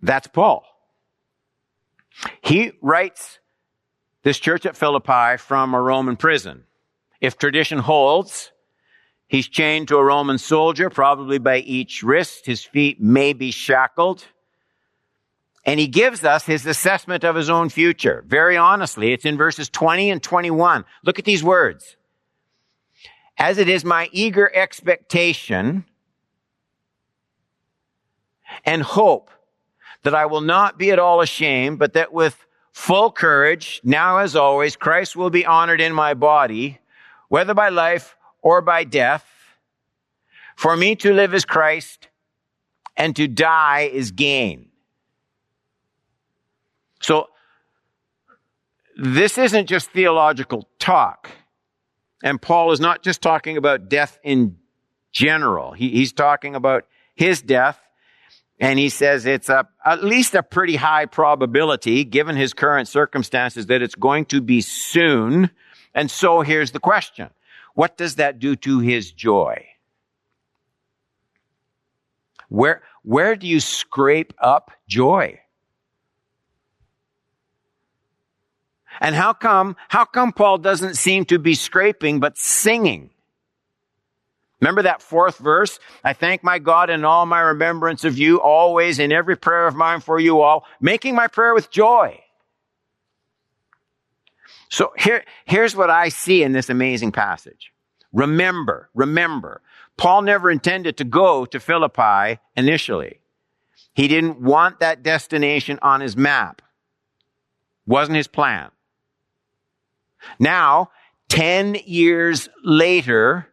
That's 0.00 0.26
Paul. 0.26 0.64
He 2.42 2.72
writes 2.80 3.38
this 4.22 4.38
church 4.38 4.66
at 4.66 4.76
Philippi 4.76 5.36
from 5.38 5.74
a 5.74 5.80
Roman 5.80 6.16
prison. 6.16 6.64
If 7.20 7.38
tradition 7.38 7.78
holds, 7.78 8.51
He's 9.32 9.48
chained 9.48 9.88
to 9.88 9.96
a 9.96 10.04
Roman 10.04 10.36
soldier, 10.36 10.90
probably 10.90 11.38
by 11.38 11.60
each 11.60 12.02
wrist. 12.02 12.44
His 12.44 12.62
feet 12.62 13.00
may 13.00 13.32
be 13.32 13.50
shackled. 13.50 14.26
And 15.64 15.80
he 15.80 15.86
gives 15.86 16.22
us 16.22 16.44
his 16.44 16.66
assessment 16.66 17.24
of 17.24 17.34
his 17.34 17.48
own 17.48 17.70
future. 17.70 18.22
Very 18.26 18.58
honestly, 18.58 19.14
it's 19.14 19.24
in 19.24 19.38
verses 19.38 19.70
20 19.70 20.10
and 20.10 20.22
21. 20.22 20.84
Look 21.02 21.18
at 21.18 21.24
these 21.24 21.42
words. 21.42 21.96
As 23.38 23.56
it 23.56 23.70
is 23.70 23.86
my 23.86 24.10
eager 24.12 24.54
expectation 24.54 25.86
and 28.66 28.82
hope 28.82 29.30
that 30.02 30.14
I 30.14 30.26
will 30.26 30.42
not 30.42 30.76
be 30.76 30.90
at 30.90 30.98
all 30.98 31.22
ashamed, 31.22 31.78
but 31.78 31.94
that 31.94 32.12
with 32.12 32.36
full 32.74 33.10
courage, 33.10 33.80
now 33.82 34.18
as 34.18 34.36
always, 34.36 34.76
Christ 34.76 35.16
will 35.16 35.30
be 35.30 35.46
honored 35.46 35.80
in 35.80 35.94
my 35.94 36.12
body, 36.12 36.80
whether 37.30 37.54
by 37.54 37.70
life 37.70 38.14
or 38.42 38.60
by 38.60 38.84
death. 38.84 39.26
For 40.56 40.76
me 40.76 40.96
to 40.96 41.12
live 41.12 41.32
is 41.34 41.44
Christ 41.44 42.08
and 42.96 43.16
to 43.16 43.26
die 43.26 43.90
is 43.92 44.10
gain. 44.10 44.68
So, 47.00 47.28
this 48.96 49.38
isn't 49.38 49.66
just 49.66 49.90
theological 49.90 50.68
talk. 50.78 51.30
And 52.22 52.40
Paul 52.40 52.72
is 52.72 52.80
not 52.80 53.02
just 53.02 53.22
talking 53.22 53.56
about 53.56 53.88
death 53.88 54.18
in 54.22 54.58
general. 55.10 55.72
He, 55.72 55.90
he's 55.90 56.12
talking 56.12 56.54
about 56.54 56.86
his 57.14 57.42
death. 57.42 57.78
And 58.60 58.78
he 58.78 58.90
says 58.90 59.26
it's 59.26 59.48
a, 59.48 59.66
at 59.84 60.04
least 60.04 60.34
a 60.34 60.42
pretty 60.42 60.76
high 60.76 61.06
probability, 61.06 62.04
given 62.04 62.36
his 62.36 62.54
current 62.54 62.86
circumstances, 62.86 63.66
that 63.66 63.82
it's 63.82 63.96
going 63.96 64.26
to 64.26 64.40
be 64.40 64.60
soon. 64.60 65.50
And 65.94 66.08
so 66.08 66.42
here's 66.42 66.70
the 66.70 66.78
question. 66.78 67.30
What 67.74 67.96
does 67.96 68.16
that 68.16 68.38
do 68.38 68.56
to 68.56 68.80
his 68.80 69.10
joy? 69.10 69.66
Where, 72.48 72.82
where 73.02 73.34
do 73.34 73.46
you 73.46 73.60
scrape 73.60 74.34
up 74.38 74.70
joy? 74.86 75.40
And 79.00 79.14
how 79.14 79.32
come, 79.32 79.76
how 79.88 80.04
come 80.04 80.32
Paul 80.32 80.58
doesn't 80.58 80.96
seem 80.96 81.24
to 81.26 81.38
be 81.38 81.54
scraping, 81.54 82.20
but 82.20 82.36
singing? 82.36 83.10
Remember 84.60 84.82
that 84.82 85.02
fourth 85.02 85.38
verse? 85.38 85.80
I 86.04 86.12
thank 86.12 86.44
my 86.44 86.60
God 86.60 86.88
in 86.88 87.04
all 87.04 87.26
my 87.26 87.40
remembrance 87.40 88.04
of 88.04 88.16
you, 88.16 88.40
always 88.40 89.00
in 89.00 89.10
every 89.10 89.36
prayer 89.36 89.66
of 89.66 89.74
mine 89.74 90.00
for 90.00 90.20
you 90.20 90.40
all, 90.40 90.64
making 90.80 91.16
my 91.16 91.26
prayer 91.26 91.52
with 91.52 91.70
joy. 91.70 92.20
So 94.72 94.94
here, 94.96 95.22
here's 95.44 95.76
what 95.76 95.90
I 95.90 96.08
see 96.08 96.42
in 96.42 96.52
this 96.52 96.70
amazing 96.70 97.12
passage. 97.12 97.74
Remember, 98.10 98.88
remember, 98.94 99.60
Paul 99.98 100.22
never 100.22 100.50
intended 100.50 100.96
to 100.96 101.04
go 101.04 101.44
to 101.44 101.60
Philippi 101.60 102.40
initially. 102.56 103.20
He 103.92 104.08
didn't 104.08 104.40
want 104.40 104.80
that 104.80 105.02
destination 105.02 105.78
on 105.82 106.00
his 106.00 106.16
map. 106.16 106.62
Wasn't 107.86 108.16
his 108.16 108.28
plan. 108.28 108.70
Now, 110.38 110.88
10 111.28 111.74
years 111.84 112.48
later, 112.64 113.48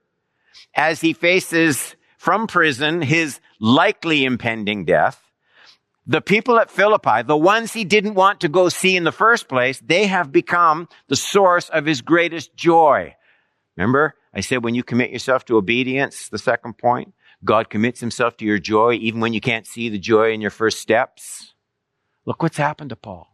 as 0.73 1.01
he 1.01 1.11
faces 1.11 1.97
from 2.17 2.47
prison 2.47 3.01
his 3.01 3.41
likely 3.59 4.23
impending 4.23 4.85
death, 4.85 5.28
the 6.09 6.21
people 6.21 6.57
at 6.57 6.71
Philippi, 6.71 7.21
the 7.21 7.37
ones 7.37 7.71
he 7.71 7.85
didn't 7.85 8.15
want 8.15 8.39
to 8.39 8.49
go 8.49 8.67
see 8.67 8.97
in 8.97 9.03
the 9.03 9.11
first 9.11 9.47
place, 9.47 9.79
they 9.79 10.07
have 10.07 10.31
become 10.31 10.89
the 11.07 11.15
source 11.15 11.69
of 11.69 11.85
his 11.85 12.01
greatest 12.01 12.55
joy. 12.55 13.15
Remember, 13.77 14.15
I 14.33 14.41
said 14.41 14.63
when 14.63 14.73
you 14.73 14.81
commit 14.81 15.11
yourself 15.11 15.45
to 15.45 15.57
obedience, 15.57 16.27
the 16.27 16.39
second 16.39 16.79
point, 16.79 17.13
God 17.45 17.69
commits 17.69 17.99
himself 17.99 18.37
to 18.37 18.45
your 18.45 18.57
joy 18.57 18.93
even 18.93 19.21
when 19.21 19.33
you 19.33 19.39
can't 19.39 19.67
see 19.67 19.87
the 19.87 19.99
joy 19.99 20.33
in 20.33 20.41
your 20.41 20.49
first 20.49 20.79
steps. 20.79 21.53
Look 22.25 22.41
what's 22.41 22.57
happened 22.57 22.89
to 22.89 22.95
Paul. 22.95 23.27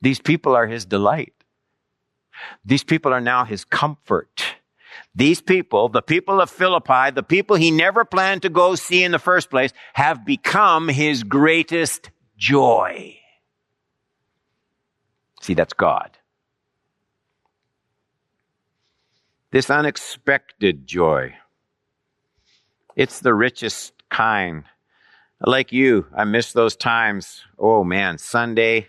These 0.00 0.20
people 0.20 0.54
are 0.54 0.68
his 0.68 0.84
delight. 0.84 1.34
These 2.64 2.84
people 2.84 3.12
are 3.12 3.20
now 3.20 3.44
his 3.44 3.64
comfort. 3.64 4.44
These 5.18 5.40
people, 5.40 5.88
the 5.88 6.00
people 6.00 6.40
of 6.40 6.48
Philippi, 6.48 7.10
the 7.12 7.24
people 7.24 7.56
he 7.56 7.72
never 7.72 8.04
planned 8.04 8.42
to 8.42 8.48
go 8.48 8.76
see 8.76 9.02
in 9.02 9.10
the 9.10 9.18
first 9.18 9.50
place, 9.50 9.72
have 9.94 10.24
become 10.24 10.86
his 10.86 11.24
greatest 11.24 12.12
joy. 12.36 13.16
See, 15.42 15.54
that's 15.54 15.72
God. 15.72 16.16
This 19.50 19.70
unexpected 19.70 20.86
joy. 20.86 21.34
It's 22.94 23.18
the 23.18 23.34
richest 23.34 23.94
kind. 24.10 24.66
Like 25.44 25.72
you, 25.72 26.06
I 26.16 26.26
miss 26.26 26.52
those 26.52 26.76
times. 26.76 27.42
Oh 27.58 27.82
man, 27.82 28.18
Sunday, 28.18 28.86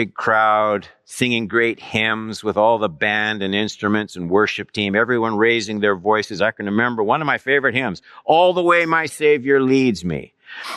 big 0.00 0.14
crowd, 0.14 0.88
singing 1.04 1.46
great 1.46 1.78
hymns 1.78 2.42
with 2.42 2.56
all 2.56 2.78
the 2.78 2.88
band 2.88 3.42
and 3.42 3.54
instruments 3.54 4.16
and 4.16 4.30
worship 4.30 4.70
team, 4.70 4.96
everyone 4.96 5.36
raising 5.36 5.80
their 5.80 5.94
voices. 5.94 6.40
I 6.40 6.52
can 6.52 6.64
remember 6.64 7.02
one 7.02 7.20
of 7.20 7.26
my 7.26 7.36
favorite 7.36 7.74
hymns, 7.74 8.00
All 8.24 8.54
the 8.54 8.62
Way 8.62 8.86
My 8.86 9.04
Savior 9.04 9.60
Leads 9.60 10.02
Me. 10.02 10.32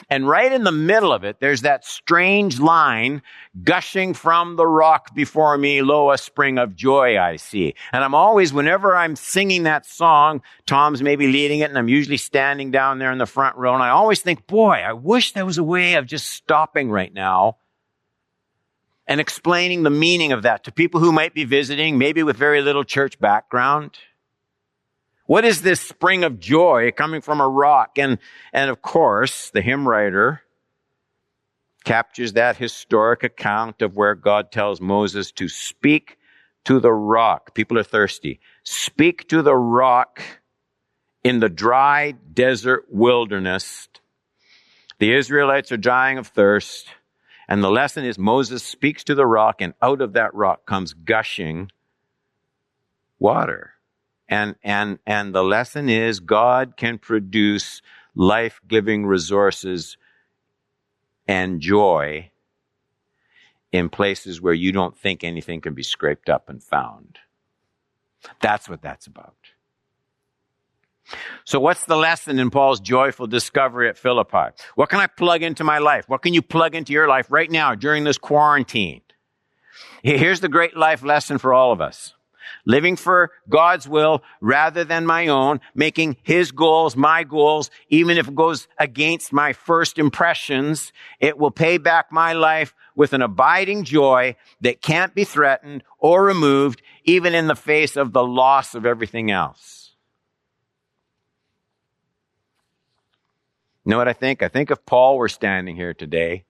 And 0.09 0.27
right 0.27 0.51
in 0.51 0.65
the 0.65 0.73
middle 0.73 1.13
of 1.13 1.23
it, 1.23 1.39
there's 1.39 1.61
that 1.61 1.85
strange 1.85 2.59
line 2.59 3.21
gushing 3.63 4.13
from 4.13 4.57
the 4.57 4.67
rock 4.67 5.15
before 5.15 5.57
me, 5.57 5.81
lo, 5.81 6.11
a 6.11 6.17
spring 6.17 6.57
of 6.57 6.75
joy 6.75 7.17
I 7.17 7.37
see. 7.37 7.75
And 7.93 8.03
I'm 8.03 8.13
always, 8.13 8.51
whenever 8.51 8.93
I'm 8.93 9.15
singing 9.15 9.63
that 9.63 9.85
song, 9.85 10.41
Tom's 10.65 11.01
maybe 11.01 11.27
leading 11.27 11.61
it 11.61 11.69
and 11.69 11.77
I'm 11.77 11.87
usually 11.87 12.17
standing 12.17 12.71
down 12.71 12.99
there 12.99 13.13
in 13.13 13.19
the 13.19 13.25
front 13.25 13.55
row 13.55 13.73
and 13.73 13.81
I 13.81 13.91
always 13.91 14.19
think, 14.19 14.47
boy, 14.47 14.83
I 14.85 14.91
wish 14.91 15.31
there 15.31 15.45
was 15.45 15.57
a 15.57 15.63
way 15.63 15.93
of 15.93 16.07
just 16.07 16.27
stopping 16.27 16.91
right 16.91 17.13
now 17.13 17.55
and 19.07 19.19
explaining 19.19 19.83
the 19.83 19.89
meaning 19.89 20.31
of 20.31 20.43
that 20.43 20.63
to 20.63 20.71
people 20.71 20.99
who 20.99 21.11
might 21.11 21.33
be 21.33 21.43
visiting, 21.43 21.97
maybe 21.97 22.23
with 22.23 22.37
very 22.37 22.61
little 22.61 22.83
church 22.83 23.19
background. 23.19 23.97
What 25.25 25.45
is 25.45 25.61
this 25.61 25.81
spring 25.81 26.23
of 26.23 26.39
joy 26.39 26.91
coming 26.91 27.21
from 27.21 27.41
a 27.41 27.47
rock? 27.47 27.97
And, 27.97 28.19
and 28.51 28.69
of 28.69 28.81
course, 28.81 29.49
the 29.49 29.61
hymn 29.61 29.87
writer 29.87 30.41
captures 31.83 32.33
that 32.33 32.57
historic 32.57 33.23
account 33.23 33.81
of 33.81 33.95
where 33.95 34.15
God 34.15 34.51
tells 34.51 34.79
Moses 34.79 35.31
to 35.33 35.47
speak 35.49 36.17
to 36.65 36.79
the 36.79 36.93
rock. 36.93 37.53
People 37.53 37.77
are 37.77 37.83
thirsty. 37.83 38.39
Speak 38.63 39.27
to 39.29 39.41
the 39.41 39.55
rock 39.55 40.21
in 41.23 41.39
the 41.39 41.49
dry 41.49 42.11
desert 42.11 42.85
wilderness. 42.89 43.89
The 44.99 45.13
Israelites 45.13 45.71
are 45.71 45.77
dying 45.77 46.17
of 46.17 46.27
thirst. 46.27 46.87
And 47.47 47.63
the 47.63 47.71
lesson 47.71 48.05
is 48.05 48.17
Moses 48.17 48.63
speaks 48.63 49.03
to 49.05 49.15
the 49.15 49.25
rock, 49.25 49.61
and 49.61 49.73
out 49.81 50.01
of 50.01 50.13
that 50.13 50.33
rock 50.33 50.65
comes 50.65 50.93
gushing 50.93 51.71
water. 53.19 53.73
And, 54.29 54.55
and, 54.63 54.99
and 55.05 55.35
the 55.35 55.43
lesson 55.43 55.89
is 55.89 56.19
God 56.19 56.75
can 56.77 56.97
produce 56.97 57.81
life 58.15 58.61
giving 58.67 59.05
resources 59.05 59.97
and 61.27 61.61
joy 61.61 62.31
in 63.71 63.89
places 63.89 64.41
where 64.41 64.53
you 64.53 64.71
don't 64.71 64.97
think 64.97 65.23
anything 65.23 65.61
can 65.61 65.73
be 65.73 65.83
scraped 65.83 66.29
up 66.29 66.49
and 66.49 66.63
found. 66.63 67.19
That's 68.41 68.69
what 68.69 68.81
that's 68.81 69.07
about. 69.07 69.35
So 71.45 71.59
what's 71.59 71.85
the 71.85 71.97
lesson 71.97 72.39
in 72.39 72.49
Paul's 72.49 72.79
joyful 72.79 73.27
discovery 73.27 73.89
at 73.89 73.97
Philippi? 73.97 74.55
What 74.75 74.89
can 74.89 74.99
I 74.99 75.07
plug 75.07 75.43
into 75.43 75.63
my 75.63 75.79
life? 75.79 76.07
What 76.07 76.21
can 76.21 76.33
you 76.33 76.41
plug 76.41 76.75
into 76.75 76.93
your 76.93 77.07
life 77.07 77.27
right 77.29 77.51
now 77.51 77.75
during 77.75 78.03
this 78.03 78.17
quarantine? 78.17 79.01
Here's 80.03 80.39
the 80.39 80.49
great 80.49 80.75
life 80.75 81.03
lesson 81.03 81.37
for 81.37 81.53
all 81.53 81.71
of 81.71 81.81
us. 81.81 82.13
Living 82.65 82.95
for 82.95 83.31
God's 83.49 83.87
will 83.87 84.23
rather 84.39 84.83
than 84.83 85.05
my 85.05 85.27
own, 85.27 85.59
making 85.75 86.17
His 86.23 86.51
goals 86.51 86.95
my 86.95 87.23
goals, 87.23 87.69
even 87.89 88.17
if 88.17 88.27
it 88.27 88.35
goes 88.35 88.67
against 88.77 89.33
my 89.33 89.53
first 89.53 89.97
impressions, 89.97 90.93
it 91.19 91.37
will 91.37 91.51
pay 91.51 91.77
back 91.77 92.11
my 92.11 92.33
life 92.33 92.73
with 92.95 93.13
an 93.13 93.21
abiding 93.21 93.83
joy 93.83 94.35
that 94.61 94.81
can't 94.81 95.15
be 95.15 95.23
threatened 95.23 95.83
or 95.99 96.23
removed, 96.23 96.81
even 97.03 97.33
in 97.33 97.47
the 97.47 97.55
face 97.55 97.95
of 97.97 98.13
the 98.13 98.23
loss 98.23 98.75
of 98.75 98.85
everything 98.85 99.31
else. 99.31 99.82
You 103.85 103.89
know 103.89 103.97
what 103.97 104.07
I 104.07 104.13
think? 104.13 104.41
I 104.41 104.47
think 104.47 104.71
if 104.71 104.85
Paul 104.85 105.17
were 105.17 105.29
standing 105.29 105.75
here 105.75 105.93
today, 105.93 106.45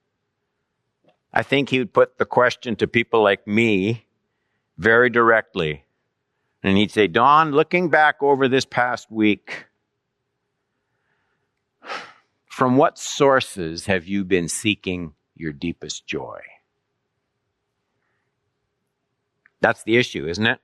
I 1.34 1.41
think 1.41 1.69
he 1.69 1.80
would 1.80 1.93
put 1.93 2.19
the 2.19 2.26
question 2.26 2.76
to 2.76 2.88
people 2.88 3.24
like 3.24 3.48
me 3.48 4.06
very 4.78 5.10
directly. 5.10 5.84
And 6.62 6.78
he'd 6.78 6.91
say, 6.91 7.08
Don, 7.08 7.52
looking 7.52 7.89
back 7.89 8.22
over 8.22 8.48
this 8.48 8.65
past 8.65 9.12
week, 9.12 9.65
from 12.46 12.78
what 12.78 13.00
sources 13.00 13.88
have 13.88 14.06
you 14.06 14.24
been 14.24 14.48
seeking 14.48 15.13
your 15.36 15.52
deepest 15.52 16.06
joy? 16.06 16.39
That's 19.60 19.84
the 19.84 19.98
issue, 19.98 20.28
isn't 20.28 20.46
it? 20.46 20.60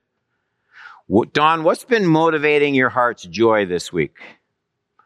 Don, 1.32 1.64
what's 1.64 1.84
been 1.84 2.06
motivating 2.06 2.76
your 2.76 2.90
heart's 2.90 3.24
joy 3.24 3.66
this 3.66 3.92
week? 3.92 4.16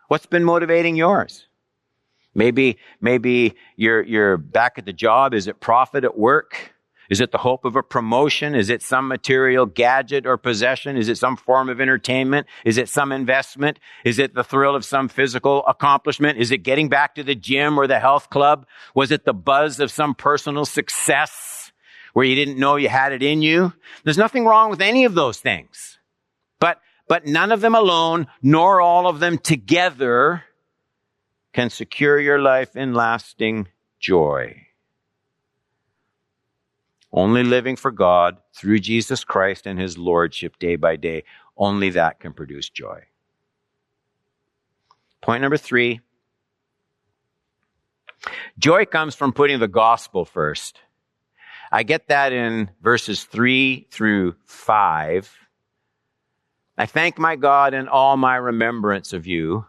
What's 0.09 0.27
been 0.27 0.45
motivating 0.45 0.97
yours? 0.97 1.47
Maybe, 2.35 2.79
maybe 3.01 3.55
you're, 3.77 4.03
you're 4.03 4.37
back 4.37 4.79
at 4.79 4.87
the 4.87 4.93
job. 4.93 5.35
Is 5.35 5.47
it 5.47 5.61
profit 5.61 6.05
at 6.05 6.19
work? 6.19 6.75
Is 7.11 7.21
it 7.21 7.33
the 7.33 7.39
hope 7.39 7.65
of 7.65 7.77
a 7.77 7.83
promotion? 7.83 8.55
Is 8.55 8.71
it 8.71 8.83
some 8.83 9.09
material 9.09 9.67
gadget 9.67 10.27
or 10.27 10.39
possession? 10.39 10.97
Is 10.97 11.09
it 11.09 11.19
some 11.19 11.37
form 11.37 11.69
of 11.69 11.81
entertainment? 11.81 12.47
Is 12.65 12.79
it 12.79 12.89
some 12.89 13.13
investment? 13.13 13.79
Is 14.05 14.19
it 14.19 14.35
the 14.35 14.45
thrill 14.45 14.75
of 14.75 14.85
some 14.85 15.09
physical 15.09 15.65
accomplishment? 15.67 16.39
Is 16.39 16.51
it 16.51 16.59
getting 16.59 16.89
back 16.89 17.15
to 17.17 17.23
the 17.23 17.35
gym 17.35 17.79
or 17.79 17.87
the 17.87 18.01
health 18.01 18.31
club? 18.31 18.67
Was 18.95 19.11
it 19.11 19.25
the 19.25 19.35
buzz 19.35 19.81
of 19.81 19.91
some 19.91 20.15
personal 20.15 20.65
success 20.65 21.73
where 22.15 22.25
you 22.25 22.35
didn't 22.35 22.59
know 22.59 22.77
you 22.77 22.89
had 22.89 23.13
it 23.13 23.23
in 23.23 23.43
you? 23.43 23.73
There's 24.05 24.19
nothing 24.19 24.47
wrong 24.47 24.71
with 24.71 24.81
any 24.81 25.05
of 25.05 25.15
those 25.15 25.39
things. 25.39 25.99
But, 26.59 26.81
but 27.07 27.27
none 27.27 27.53
of 27.53 27.61
them 27.61 27.75
alone, 27.75 28.29
nor 28.43 28.81
all 28.81 29.07
of 29.07 29.21
them 29.21 29.37
together 29.37 30.43
can 31.55 31.71
secure 31.71 32.21
your 32.21 32.41
life 32.41 32.77
in 32.77 32.93
lasting 32.93 33.69
joy. 34.01 34.67
Only 37.13 37.45
living 37.45 37.77
for 37.77 37.93
God 37.93 38.39
through 38.53 38.81
Jesus 38.81 39.23
Christ 39.23 39.67
and 39.67 39.79
His 39.79 39.97
Lordship 39.97 40.59
day 40.59 40.75
by 40.75 40.97
day, 40.97 41.23
only 41.57 41.91
that 41.91 42.19
can 42.19 42.33
produce 42.33 42.69
joy. 42.69 43.05
Point 45.23 45.43
number 45.43 45.57
three 45.57 46.01
joy 48.59 48.85
comes 48.85 49.15
from 49.15 49.33
putting 49.33 49.61
the 49.61 49.69
gospel 49.69 50.25
first. 50.25 50.81
I 51.71 51.85
get 51.85 52.09
that 52.09 52.33
in 52.33 52.69
verses 52.83 53.25
three 53.25 53.87
through 53.91 54.35
five. 54.45 55.33
I 56.77 56.87
thank 56.87 57.19
my 57.19 57.37
God 57.37 57.75
in 57.75 57.87
all 57.87 58.17
my 58.17 58.37
remembrance 58.37 59.13
of 59.13 59.27
you, 59.27 59.67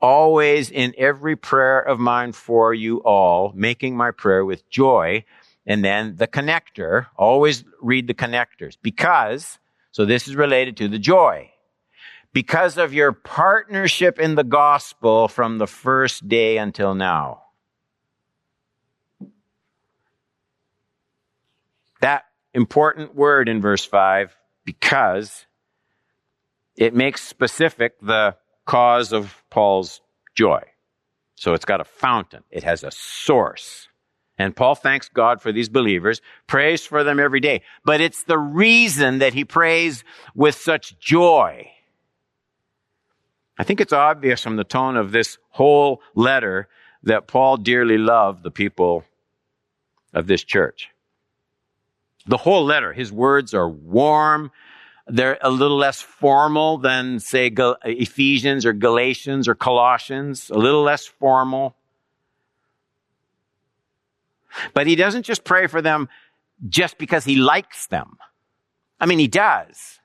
always 0.00 0.70
in 0.70 0.94
every 0.96 1.36
prayer 1.36 1.80
of 1.80 1.98
mine 1.98 2.32
for 2.32 2.72
you 2.74 2.98
all, 2.98 3.52
making 3.54 3.96
my 3.96 4.10
prayer 4.10 4.44
with 4.44 4.68
joy 4.70 5.24
and 5.66 5.84
then 5.84 6.16
the 6.16 6.26
connector. 6.26 7.06
Always 7.16 7.64
read 7.80 8.06
the 8.06 8.14
connectors 8.14 8.76
because, 8.80 9.58
so 9.92 10.04
this 10.04 10.26
is 10.26 10.36
related 10.36 10.76
to 10.78 10.88
the 10.88 10.98
joy. 10.98 11.50
Because 12.32 12.78
of 12.78 12.94
your 12.94 13.12
partnership 13.12 14.18
in 14.18 14.36
the 14.36 14.44
gospel 14.44 15.26
from 15.28 15.58
the 15.58 15.66
first 15.66 16.28
day 16.28 16.58
until 16.58 16.94
now. 16.94 17.42
That 22.00 22.24
important 22.54 23.14
word 23.14 23.48
in 23.48 23.60
verse 23.60 23.84
5, 23.84 24.34
because 24.64 25.46
it 26.76 26.94
makes 26.94 27.22
specific 27.22 28.00
the 28.00 28.36
cause 28.70 29.12
of 29.12 29.42
Paul's 29.50 30.00
joy. 30.36 30.62
So 31.34 31.54
it's 31.54 31.64
got 31.64 31.80
a 31.80 31.84
fountain. 31.84 32.44
It 32.52 32.62
has 32.62 32.84
a 32.84 32.92
source. 32.92 33.88
And 34.38 34.54
Paul 34.54 34.76
thanks 34.76 35.08
God 35.08 35.42
for 35.42 35.50
these 35.50 35.68
believers, 35.68 36.20
prays 36.46 36.86
for 36.86 37.02
them 37.02 37.18
every 37.18 37.40
day. 37.40 37.62
But 37.84 38.00
it's 38.00 38.22
the 38.22 38.38
reason 38.38 39.18
that 39.18 39.34
he 39.34 39.44
prays 39.44 40.04
with 40.36 40.54
such 40.54 40.96
joy. 41.00 41.68
I 43.58 43.64
think 43.64 43.80
it's 43.80 43.92
obvious 43.92 44.40
from 44.40 44.54
the 44.54 44.62
tone 44.62 44.96
of 44.96 45.10
this 45.10 45.36
whole 45.48 46.00
letter 46.14 46.68
that 47.02 47.26
Paul 47.26 47.56
dearly 47.56 47.98
loved 47.98 48.44
the 48.44 48.52
people 48.52 49.02
of 50.14 50.28
this 50.28 50.44
church. 50.44 50.90
The 52.28 52.36
whole 52.36 52.64
letter, 52.64 52.92
his 52.92 53.10
words 53.10 53.52
are 53.52 53.68
warm. 53.68 54.52
They're 55.10 55.38
a 55.42 55.50
little 55.50 55.76
less 55.76 56.00
formal 56.00 56.78
than, 56.78 57.18
say, 57.18 57.52
Ephesians 57.56 58.64
or 58.64 58.72
Galatians 58.72 59.48
or 59.48 59.54
Colossians, 59.54 60.50
a 60.50 60.58
little 60.58 60.82
less 60.82 61.06
formal. 61.06 61.74
But 64.72 64.86
he 64.86 64.96
doesn't 64.96 65.24
just 65.24 65.44
pray 65.44 65.66
for 65.66 65.82
them 65.82 66.08
just 66.68 66.98
because 66.98 67.24
he 67.24 67.36
likes 67.36 67.86
them. 67.88 68.18
I 69.00 69.06
mean, 69.06 69.18
he 69.18 69.28
does. 69.28 69.98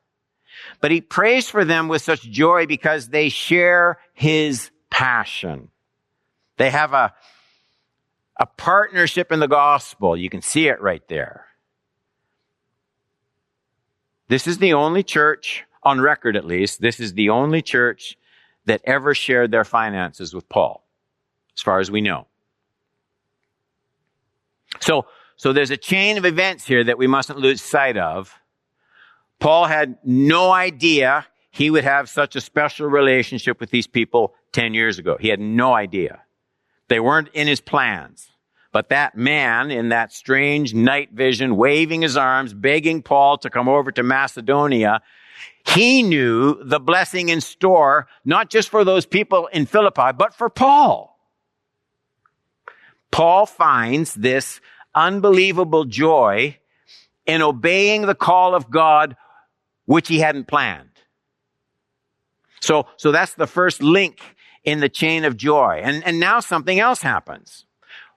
But 0.82 0.92
he 0.92 1.02
prays 1.02 1.50
for 1.50 1.66
them 1.66 1.88
with 1.88 2.02
such 2.02 2.22
joy 2.22 2.66
because 2.66 3.10
they 3.10 3.30
share 3.30 4.00
his 4.14 4.72
passion. 4.90 5.70
They 6.58 6.70
have 6.70 6.94
a, 6.94 7.14
a 8.40 8.46
partnership 8.46 9.32
in 9.32 9.40
the 9.40 9.48
gospel. 9.48 10.16
You 10.18 10.30
can 10.30 10.42
see 10.42 10.68
it 10.68 10.82
right 10.82 11.06
there. 11.10 11.46
This 14.28 14.48
is 14.48 14.58
the 14.58 14.74
only 14.74 15.04
church, 15.04 15.64
on 15.84 16.02
record 16.02 16.36
at 16.36 16.46
least, 16.46 16.82
this 16.82 17.00
is 17.00 17.14
the 17.14 17.30
only 17.30 17.62
church 17.62 18.18
that 18.66 18.82
ever 18.84 19.14
shared 19.14 19.52
their 19.52 19.64
finances 19.64 20.34
with 20.34 20.50
Paul, 20.50 20.84
as 21.56 21.62
far 21.62 21.80
as 21.80 21.92
we 21.92 22.02
know. 22.02 22.28
So, 24.80 25.06
so 25.36 25.54
there's 25.54 25.72
a 25.72 25.78
chain 25.78 26.18
of 26.18 26.26
events 26.26 26.66
here 26.66 26.84
that 26.84 26.98
we 26.98 27.08
mustn't 27.08 27.40
lose 27.40 27.62
sight 27.62 27.98
of. 27.98 28.34
Paul 29.40 29.66
had 29.66 29.98
no 30.04 30.52
idea 30.52 31.28
he 31.52 31.70
would 31.70 31.84
have 31.84 32.10
such 32.10 32.36
a 32.36 32.42
special 32.42 32.88
relationship 32.88 33.60
with 33.60 33.70
these 33.70 33.88
people 33.88 34.34
10 34.52 34.74
years 34.74 34.98
ago. 34.98 35.18
He 35.20 35.30
had 35.30 35.40
no 35.40 35.74
idea. 35.74 36.22
They 36.88 37.00
weren't 37.00 37.30
in 37.34 37.48
his 37.48 37.62
plans. 37.62 38.28
But 38.76 38.90
that 38.90 39.16
man 39.16 39.72
in 39.72 39.88
that 39.88 40.12
strange 40.12 40.74
night 40.74 41.12
vision, 41.14 41.56
waving 41.56 42.02
his 42.02 42.18
arms, 42.18 42.54
begging 42.54 43.02
Paul 43.02 43.38
to 43.38 43.50
come 43.50 43.70
over 43.70 43.90
to 43.94 44.04
Macedonia, 44.04 45.02
he 45.66 46.04
knew 46.04 46.62
the 46.62 46.82
blessing 46.82 47.30
in 47.30 47.40
store, 47.40 48.08
not 48.26 48.50
just 48.50 48.68
for 48.68 48.84
those 48.84 49.06
people 49.06 49.48
in 49.48 49.66
Philippi, 49.66 50.12
but 50.18 50.34
for 50.34 50.50
Paul. 50.50 51.18
Paul 53.12 53.46
finds 53.46 54.14
this 54.14 54.60
unbelievable 54.94 55.86
joy 55.86 56.58
in 57.26 57.42
obeying 57.42 58.02
the 58.02 58.14
call 58.14 58.56
of 58.56 58.70
God, 58.70 59.16
which 59.86 60.10
he 60.10 60.20
hadn't 60.20 60.50
planned. 60.50 60.90
So, 62.60 62.88
so 62.98 63.14
that's 63.14 63.36
the 63.36 63.48
first 63.48 63.82
link 63.82 64.20
in 64.66 64.82
the 64.82 64.90
chain 64.90 65.24
of 65.24 65.38
joy. 65.38 65.80
And, 65.82 66.04
and 66.06 66.20
now 66.20 66.42
something 66.42 66.78
else 66.78 67.02
happens. 67.02 67.66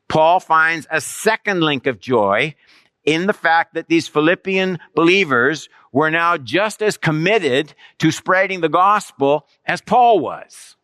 Paul 0.08 0.40
finds 0.40 0.86
a 0.90 1.00
second 1.00 1.60
link 1.60 1.86
of 1.86 2.00
joy 2.00 2.54
in 3.04 3.26
the 3.26 3.32
fact 3.32 3.74
that 3.74 3.88
these 3.88 4.08
Philippian 4.08 4.78
believers 4.94 5.68
were 5.92 6.10
now 6.10 6.36
just 6.36 6.82
as 6.82 6.96
committed 6.96 7.74
to 7.98 8.10
spreading 8.10 8.60
the 8.60 8.68
gospel 8.68 9.46
as 9.64 9.80
Paul 9.80 10.20
was. 10.20 10.76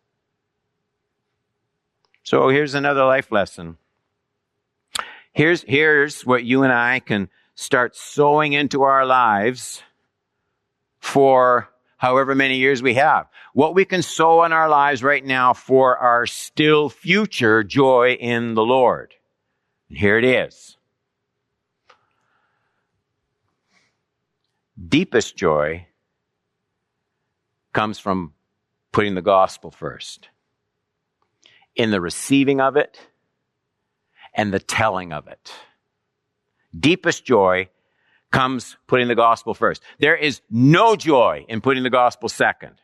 So 2.22 2.48
here's 2.48 2.74
another 2.74 3.04
life 3.04 3.30
lesson. 3.30 3.76
Here's, 5.32 5.62
here's 5.68 6.24
what 6.24 6.44
you 6.44 6.62
and 6.62 6.72
I 6.72 7.00
can 7.00 7.28
start 7.54 7.96
sowing 7.96 8.52
into 8.52 8.82
our 8.82 9.04
lives 9.04 9.82
for 11.00 11.68
however 12.04 12.34
many 12.34 12.58
years 12.58 12.82
we 12.82 12.92
have. 12.92 13.26
What 13.54 13.74
we 13.74 13.86
can 13.86 14.02
sow 14.02 14.44
in 14.44 14.52
our 14.52 14.68
lives 14.68 15.02
right 15.02 15.24
now 15.24 15.54
for 15.54 15.96
our 15.96 16.26
still 16.26 16.90
future 16.90 17.64
joy 17.64 18.12
in 18.20 18.52
the 18.52 18.62
Lord. 18.62 19.14
And 19.88 19.96
here 19.96 20.18
it 20.18 20.24
is. 20.24 20.76
Deepest 24.86 25.34
joy 25.34 25.86
comes 27.72 27.98
from 27.98 28.34
putting 28.92 29.14
the 29.14 29.22
gospel 29.22 29.70
first. 29.70 30.28
In 31.74 31.90
the 31.90 32.02
receiving 32.02 32.60
of 32.60 32.76
it, 32.76 33.00
and 34.34 34.52
the 34.52 34.60
telling 34.60 35.10
of 35.14 35.26
it. 35.26 35.54
Deepest 36.78 37.24
joy 37.24 37.70
comes 38.34 38.76
putting 38.88 39.06
the 39.06 39.14
gospel 39.14 39.54
first. 39.54 39.80
There 40.00 40.16
is 40.16 40.40
no 40.50 40.96
joy 40.96 41.46
in 41.48 41.60
putting 41.60 41.84
the 41.84 41.90
gospel 41.90 42.28
second. 42.28 42.74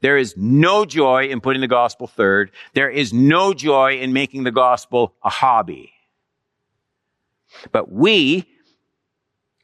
There 0.00 0.16
is 0.16 0.34
no 0.36 0.86
joy 0.86 1.26
in 1.26 1.42
putting 1.42 1.60
the 1.60 1.68
gospel 1.68 2.06
third. 2.06 2.50
There 2.72 2.88
is 2.88 3.12
no 3.12 3.52
joy 3.52 3.98
in 3.98 4.14
making 4.14 4.44
the 4.44 4.50
gospel 4.50 5.14
a 5.22 5.28
hobby. 5.28 5.92
But 7.70 7.92
we, 7.92 8.46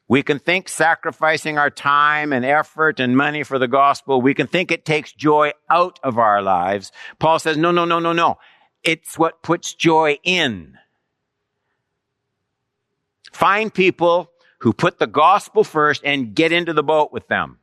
we 0.09 0.22
can 0.22 0.38
think 0.38 0.68
sacrificing 0.68 1.57
our 1.57 1.70
time 1.70 2.35
and 2.35 2.44
effort 2.44 3.00
and 3.00 3.16
money 3.16 3.42
for 3.42 3.59
the 3.59 3.68
gospel, 3.68 4.20
we 4.20 4.35
can 4.35 4.46
think 4.46 4.70
it 4.70 4.85
takes 4.85 5.11
joy 5.12 5.53
out 5.70 5.98
of 6.03 6.18
our 6.18 6.42
lives. 6.42 6.92
Paul 7.18 7.38
says, 7.38 7.57
no, 7.57 7.70
no, 7.70 7.87
no, 7.87 7.98
no, 7.98 8.12
no. 8.12 8.38
It's 8.83 9.18
what 9.18 9.42
puts 9.42 9.72
joy 9.72 10.18
in. 10.22 10.76
Find 13.33 13.72
people 13.72 14.29
who 14.60 14.72
put 14.72 14.98
the 14.98 15.06
gospel 15.06 15.64
first 15.64 16.02
and 16.04 16.34
get 16.34 16.52
into 16.52 16.72
the 16.72 16.82
boat 16.82 17.12
with 17.12 17.26
them. 17.28 17.58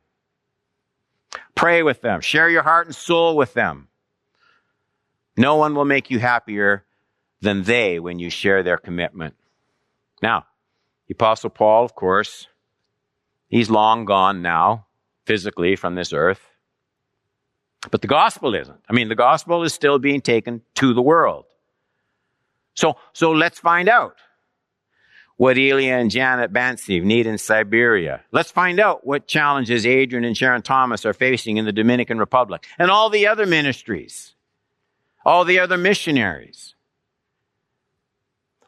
Pray 1.54 1.82
with 1.82 2.00
them. 2.00 2.20
Share 2.20 2.48
your 2.48 2.62
heart 2.62 2.86
and 2.86 2.94
soul 2.94 3.36
with 3.36 3.54
them. 3.54 3.88
No 5.36 5.56
one 5.56 5.74
will 5.74 5.84
make 5.84 6.10
you 6.10 6.18
happier 6.18 6.84
than 7.40 7.62
they 7.62 8.00
when 8.00 8.18
you 8.18 8.30
share 8.30 8.62
their 8.62 8.78
commitment. 8.78 9.34
Now, 10.22 10.46
the 11.06 11.14
Apostle 11.14 11.50
Paul, 11.50 11.84
of 11.84 11.94
course, 11.94 12.48
he's 13.48 13.70
long 13.70 14.04
gone 14.04 14.42
now, 14.42 14.86
physically 15.24 15.76
from 15.76 15.94
this 15.94 16.12
earth. 16.12 16.40
But 17.92 18.02
the 18.02 18.08
gospel 18.08 18.56
isn't. 18.56 18.80
I 18.88 18.92
mean, 18.92 19.08
the 19.08 19.14
gospel 19.14 19.62
is 19.62 19.72
still 19.72 20.00
being 20.00 20.20
taken 20.20 20.62
to 20.76 20.92
the 20.92 21.02
world. 21.02 21.44
So, 22.74 22.96
so 23.12 23.30
let's 23.30 23.60
find 23.60 23.88
out 23.88 24.16
what 25.38 25.56
Elia 25.56 25.96
and 25.96 26.10
Janet 26.10 26.52
Bansiv 26.52 27.04
need 27.04 27.26
in 27.26 27.38
Siberia. 27.38 28.22
Let's 28.32 28.50
find 28.50 28.80
out 28.80 29.06
what 29.06 29.28
challenges 29.28 29.86
Adrian 29.86 30.24
and 30.24 30.36
Sharon 30.36 30.62
Thomas 30.62 31.06
are 31.06 31.14
facing 31.14 31.56
in 31.56 31.64
the 31.64 31.72
Dominican 31.72 32.18
Republic 32.18 32.66
and 32.76 32.90
all 32.90 33.08
the 33.08 33.28
other 33.28 33.46
ministries, 33.46 34.34
all 35.24 35.44
the 35.44 35.60
other 35.60 35.78
missionaries. 35.78 36.74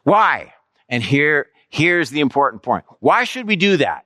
Why? 0.03 0.53
And 0.87 1.03
here, 1.03 1.47
here's 1.69 2.09
the 2.09 2.21
important 2.21 2.63
point. 2.63 2.85
Why 2.99 3.25
should 3.25 3.47
we 3.47 3.57
do 3.57 3.75
that? 3.77 4.05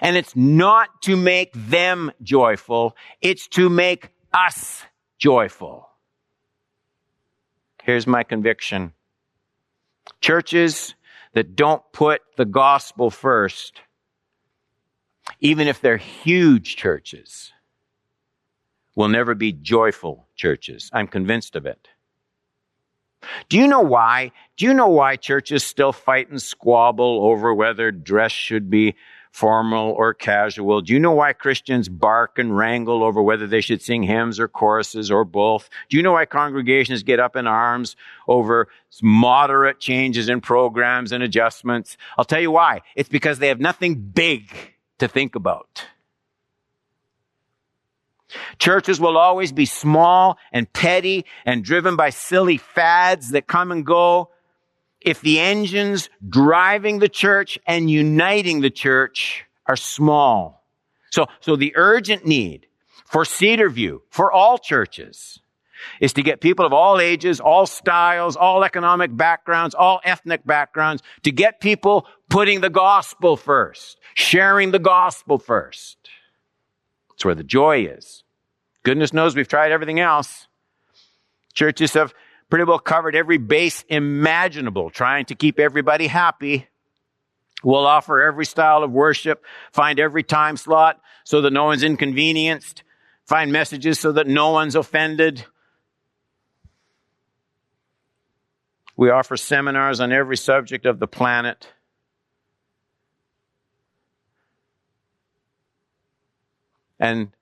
And 0.00 0.16
it's 0.16 0.36
not 0.36 1.02
to 1.02 1.16
make 1.16 1.52
them 1.52 2.12
joyful. 2.22 2.96
It's 3.20 3.48
to 3.48 3.68
make 3.68 4.10
us 4.32 4.84
joyful. 5.18 5.88
Here's 7.82 8.06
my 8.06 8.22
conviction. 8.22 8.92
Churches 10.20 10.94
that 11.34 11.56
don't 11.56 11.82
put 11.92 12.22
the 12.36 12.44
gospel 12.44 13.10
first, 13.10 13.80
even 15.40 15.68
if 15.68 15.80
they're 15.80 15.96
huge 15.96 16.76
churches, 16.76 17.52
will 18.96 19.08
never 19.08 19.34
be 19.34 19.52
joyful 19.52 20.28
churches. 20.36 20.90
I'm 20.92 21.08
convinced 21.08 21.56
of 21.56 21.66
it. 21.66 21.88
Do 23.48 23.58
you 23.58 23.66
know 23.66 23.80
why? 23.80 24.32
Do 24.56 24.66
you 24.66 24.74
know 24.74 24.88
why 24.88 25.16
churches 25.16 25.64
still 25.64 25.92
fight 25.92 26.30
and 26.30 26.40
squabble 26.40 27.24
over 27.24 27.54
whether 27.54 27.90
dress 27.90 28.32
should 28.32 28.70
be 28.70 28.94
formal 29.34 29.90
or 29.90 30.14
casual? 30.14 30.80
Do 30.80 30.92
you 30.92 31.00
know 31.00 31.10
why 31.10 31.32
Christians 31.32 31.88
bark 31.88 32.38
and 32.38 32.56
wrangle 32.56 33.02
over 33.02 33.20
whether 33.20 33.48
they 33.48 33.60
should 33.60 33.82
sing 33.82 34.04
hymns 34.04 34.38
or 34.38 34.46
choruses 34.46 35.10
or 35.10 35.24
both? 35.24 35.68
Do 35.88 35.96
you 35.96 36.04
know 36.04 36.12
why 36.12 36.24
congregations 36.24 37.02
get 37.02 37.18
up 37.18 37.34
in 37.34 37.48
arms 37.48 37.96
over 38.28 38.68
moderate 39.02 39.80
changes 39.80 40.28
in 40.28 40.40
programs 40.40 41.10
and 41.10 41.20
adjustments? 41.20 41.96
I'll 42.16 42.24
tell 42.24 42.40
you 42.40 42.52
why. 42.52 42.82
It's 42.94 43.08
because 43.08 43.40
they 43.40 43.48
have 43.48 43.58
nothing 43.58 43.96
big 43.96 44.54
to 45.00 45.08
think 45.08 45.34
about. 45.34 45.84
Churches 48.58 49.00
will 49.00 49.18
always 49.18 49.50
be 49.50 49.66
small 49.66 50.38
and 50.52 50.72
petty 50.72 51.24
and 51.44 51.64
driven 51.64 51.96
by 51.96 52.10
silly 52.10 52.58
fads 52.58 53.30
that 53.30 53.48
come 53.48 53.72
and 53.72 53.84
go. 53.84 54.30
If 55.04 55.20
the 55.20 55.38
engines 55.38 56.08
driving 56.28 56.98
the 56.98 57.08
church 57.08 57.58
and 57.66 57.90
uniting 57.90 58.60
the 58.60 58.70
church 58.70 59.44
are 59.66 59.76
small. 59.76 60.64
So, 61.10 61.26
so 61.40 61.56
the 61.56 61.74
urgent 61.76 62.26
need 62.26 62.66
for 63.04 63.24
Cedarview, 63.24 64.00
for 64.10 64.32
all 64.32 64.58
churches, 64.58 65.38
is 66.00 66.14
to 66.14 66.22
get 66.22 66.40
people 66.40 66.64
of 66.64 66.72
all 66.72 66.98
ages, 66.98 67.40
all 67.40 67.66
styles, 67.66 68.36
all 68.36 68.64
economic 68.64 69.14
backgrounds, 69.14 69.74
all 69.74 70.00
ethnic 70.04 70.44
backgrounds, 70.46 71.02
to 71.22 71.30
get 71.30 71.60
people 71.60 72.06
putting 72.30 72.60
the 72.60 72.70
gospel 72.70 73.36
first, 73.36 73.98
sharing 74.14 74.70
the 74.70 74.78
gospel 74.78 75.38
first. 75.38 75.98
It's 77.12 77.24
where 77.24 77.34
the 77.34 77.44
joy 77.44 77.86
is. 77.86 78.24
Goodness 78.82 79.12
knows 79.12 79.36
we've 79.36 79.48
tried 79.48 79.72
everything 79.72 80.00
else. 80.00 80.46
Churches 81.52 81.92
have 81.92 82.14
pretty 82.50 82.64
well 82.64 82.78
covered 82.78 83.16
every 83.16 83.38
base 83.38 83.84
imaginable, 83.88 84.90
trying 84.90 85.26
to 85.26 85.34
keep 85.34 85.58
everybody 85.58 86.06
happy. 86.06 86.68
We'll 87.62 87.86
offer 87.86 88.22
every 88.22 88.44
style 88.44 88.82
of 88.82 88.90
worship, 88.90 89.44
find 89.72 89.98
every 89.98 90.22
time 90.22 90.56
slot 90.56 91.00
so 91.24 91.40
that 91.40 91.52
no 91.52 91.64
one's 91.64 91.82
inconvenienced, 91.82 92.82
find 93.24 93.50
messages 93.50 93.98
so 93.98 94.12
that 94.12 94.26
no 94.26 94.50
one's 94.50 94.74
offended. 94.74 95.44
We 98.96 99.10
offer 99.10 99.36
seminars 99.36 100.00
on 100.00 100.12
every 100.12 100.36
subject 100.36 100.86
of 100.86 100.98
the 100.98 101.08
planet. 101.08 101.72
And 107.00 107.32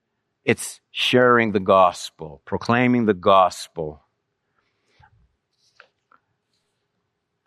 it's 0.45 0.81
sharing 0.91 1.53
the 1.53 1.61
gospel, 1.61 2.41
proclaiming 2.45 3.07
the 3.07 3.15
gospel. 3.15 4.03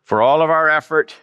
For 0.06 0.22
all 0.22 0.44
of 0.44 0.52
our 0.52 0.70
effort, 0.70 1.16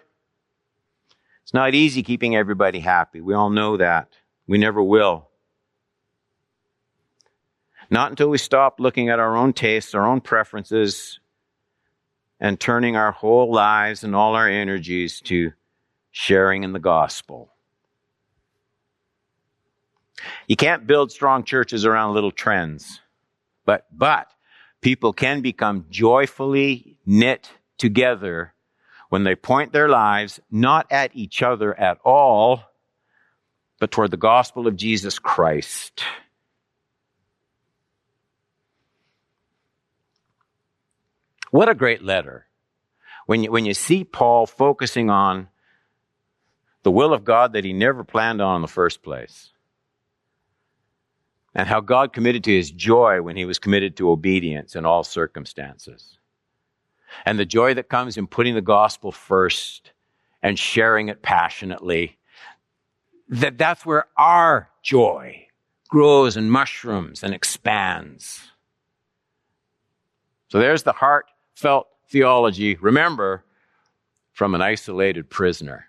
it's 1.45 1.55
not 1.55 1.73
easy 1.73 2.03
keeping 2.03 2.35
everybody 2.35 2.81
happy. 2.81 3.21
We 3.21 3.33
all 3.33 3.49
know 3.49 3.77
that. 3.77 4.09
We 4.49 4.59
never 4.59 4.83
will. 4.83 5.29
Not 7.91 8.11
until 8.11 8.29
we 8.29 8.39
stop 8.39 8.81
looking 8.81 9.09
at 9.09 9.21
our 9.21 9.37
own 9.37 9.53
tastes, 9.53 9.95
our 9.95 10.05
own 10.05 10.21
preferences, 10.21 11.21
and 12.41 12.59
turning 12.59 12.97
our 12.97 13.13
whole 13.13 13.53
lives 13.53 14.03
and 14.03 14.17
all 14.17 14.35
our 14.35 14.49
energies 14.49 15.21
to 15.23 15.53
sharing 16.11 16.65
in 16.65 16.73
the 16.73 16.81
gospel. 16.81 17.53
You 20.49 20.57
can't 20.57 20.89
build 20.89 21.13
strong 21.13 21.45
churches 21.45 21.85
around 21.85 22.15
little 22.15 22.33
trends. 22.33 23.01
But, 23.65 23.87
but 23.93 24.27
people 24.81 25.13
can 25.13 25.41
become 25.41 25.87
joyfully 25.89 26.99
knit 27.07 27.49
together 27.79 28.52
when 29.13 29.25
they 29.25 29.35
point 29.35 29.75
their 29.75 29.91
lives 29.91 30.41
not 30.51 30.87
at 30.91 31.15
each 31.15 31.43
other 31.43 31.79
at 31.79 31.99
all, 32.03 32.63
but 33.79 33.91
toward 33.91 34.11
the 34.11 34.17
gospel 34.17 34.67
of 34.67 34.75
Jesus 34.75 35.19
Christ. 35.19 36.03
What 41.51 41.69
a 41.69 41.75
great 41.75 42.03
letter. 42.03 42.47
When 43.27 43.45
you, 43.45 43.53
when 43.53 43.67
you 43.67 43.75
see 43.75 44.03
Paul 44.03 44.47
focusing 44.47 45.11
on 45.11 45.49
the 46.83 46.91
will 46.91 47.13
of 47.13 47.23
God 47.23 47.53
that 47.53 47.67
he 47.67 47.75
never 47.75 48.05
planned 48.05 48.41
on 48.41 48.57
in 48.57 48.63
the 48.63 48.67
first 48.67 49.03
place 49.03 49.51
and 51.55 51.69
how 51.69 51.81
God 51.81 52.15
committed 52.15 52.45
to 52.45 52.57
his 52.57 52.71
joy 52.71 53.21
when 53.21 53.37
he 53.37 53.45
was 53.45 53.59
committed 53.59 53.95
to 53.99 54.11
obedience 54.11 54.75
in 54.75 54.87
all 54.87 55.05
circumstances. 55.05 56.19
And 57.25 57.39
the 57.39 57.47
joy 57.47 57.75
that 57.75 57.89
comes 57.89 58.17
in 58.17 58.27
putting 58.27 58.55
the 58.55 58.61
gospel 58.61 59.13
first 59.13 59.93
and 60.43 60.59
sharing 60.59 61.09
it 61.09 61.23
passionately, 61.23 62.19
that 63.29 63.59
that's 63.59 63.87
where 63.87 64.07
our 64.17 64.69
joy 64.83 65.47
grows 65.89 66.37
and 66.37 66.51
mushrooms 66.51 67.23
and 67.23 67.35
expands. 67.35 68.51
So 70.49 70.59
there's 70.59 70.83
the 70.83 70.93
heartfelt 70.93 71.89
theology, 72.09 72.77
remember, 72.77 73.45
from 74.33 74.55
an 74.55 74.63
isolated 74.63 75.31
prisoner. 75.31 75.87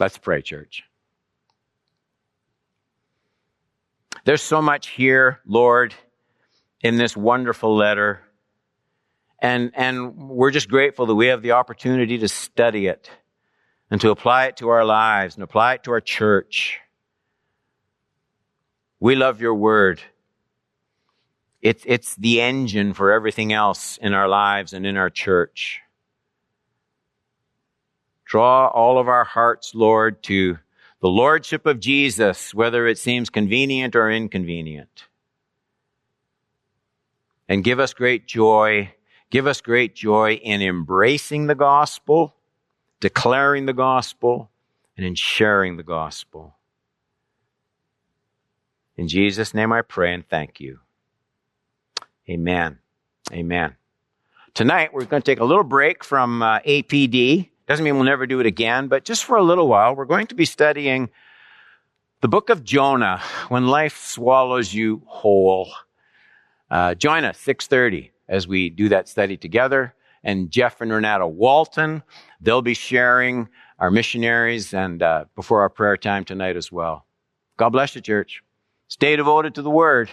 Let's 0.00 0.18
pray, 0.18 0.42
church. 0.42 0.84
There's 4.24 4.42
so 4.42 4.62
much 4.62 4.88
here, 4.88 5.40
Lord, 5.46 5.94
in 6.80 6.96
this 6.96 7.16
wonderful 7.16 7.74
letter. 7.74 8.20
And, 9.42 9.72
and 9.74 10.16
we're 10.16 10.52
just 10.52 10.68
grateful 10.68 11.04
that 11.06 11.16
we 11.16 11.26
have 11.26 11.42
the 11.42 11.52
opportunity 11.52 12.16
to 12.18 12.28
study 12.28 12.86
it 12.86 13.10
and 13.90 14.00
to 14.00 14.10
apply 14.10 14.46
it 14.46 14.58
to 14.58 14.68
our 14.68 14.84
lives 14.84 15.34
and 15.34 15.42
apply 15.42 15.74
it 15.74 15.82
to 15.82 15.90
our 15.90 16.00
church. 16.00 16.78
We 19.00 19.16
love 19.16 19.40
your 19.40 19.56
word. 19.56 20.00
It's, 21.60 21.82
it's 21.88 22.14
the 22.14 22.40
engine 22.40 22.94
for 22.94 23.10
everything 23.10 23.52
else 23.52 23.98
in 24.00 24.14
our 24.14 24.28
lives 24.28 24.72
and 24.72 24.86
in 24.86 24.96
our 24.96 25.10
church. 25.10 25.80
Draw 28.24 28.68
all 28.68 28.98
of 29.00 29.08
our 29.08 29.24
hearts, 29.24 29.74
Lord, 29.74 30.22
to 30.22 30.58
the 31.00 31.08
lordship 31.08 31.66
of 31.66 31.80
Jesus, 31.80 32.54
whether 32.54 32.86
it 32.86 32.96
seems 32.96 33.28
convenient 33.28 33.96
or 33.96 34.08
inconvenient. 34.08 35.08
And 37.48 37.64
give 37.64 37.80
us 37.80 37.92
great 37.92 38.28
joy. 38.28 38.94
Give 39.32 39.46
us 39.46 39.62
great 39.62 39.94
joy 39.94 40.34
in 40.34 40.60
embracing 40.60 41.46
the 41.46 41.54
gospel, 41.54 42.34
declaring 43.00 43.64
the 43.64 43.72
gospel, 43.72 44.50
and 44.94 45.06
in 45.06 45.14
sharing 45.14 45.78
the 45.78 45.82
gospel. 45.82 46.56
In 48.94 49.08
Jesus' 49.08 49.54
name 49.54 49.72
I 49.72 49.80
pray 49.80 50.12
and 50.12 50.28
thank 50.28 50.60
you. 50.60 50.80
Amen. 52.28 52.78
Amen. 53.32 53.74
Tonight 54.52 54.92
we're 54.92 55.06
going 55.06 55.22
to 55.22 55.30
take 55.30 55.40
a 55.40 55.46
little 55.46 55.64
break 55.64 56.04
from 56.04 56.42
uh, 56.42 56.58
APD. 56.58 57.48
Doesn't 57.66 57.86
mean 57.86 57.94
we'll 57.94 58.04
never 58.04 58.26
do 58.26 58.38
it 58.38 58.44
again, 58.44 58.88
but 58.88 59.06
just 59.06 59.24
for 59.24 59.38
a 59.38 59.42
little 59.42 59.66
while, 59.66 59.96
we're 59.96 60.04
going 60.04 60.26
to 60.26 60.34
be 60.34 60.44
studying 60.44 61.08
the 62.20 62.28
book 62.28 62.50
of 62.50 62.64
Jonah, 62.64 63.22
when 63.48 63.66
life 63.66 63.96
swallows 63.96 64.74
you 64.74 65.00
whole. 65.06 65.72
Uh, 66.70 66.94
join 66.94 67.24
us 67.24 67.38
6.30 67.38 68.11
as 68.28 68.48
we 68.48 68.70
do 68.70 68.88
that 68.88 69.08
study 69.08 69.36
together. 69.36 69.94
And 70.24 70.50
Jeff 70.50 70.80
and 70.80 70.92
Renata 70.92 71.26
Walton, 71.26 72.02
they'll 72.40 72.62
be 72.62 72.74
sharing 72.74 73.48
our 73.78 73.90
missionaries 73.90 74.72
and 74.72 75.02
uh, 75.02 75.24
before 75.34 75.60
our 75.62 75.68
prayer 75.68 75.96
time 75.96 76.24
tonight 76.24 76.56
as 76.56 76.70
well. 76.70 77.06
God 77.56 77.70
bless 77.70 77.94
you, 77.94 78.00
church. 78.00 78.42
Stay 78.88 79.16
devoted 79.16 79.54
to 79.56 79.62
the 79.62 79.70
word. 79.70 80.10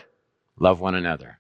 Love 0.60 0.82
one 0.82 0.96
another. 0.96 1.40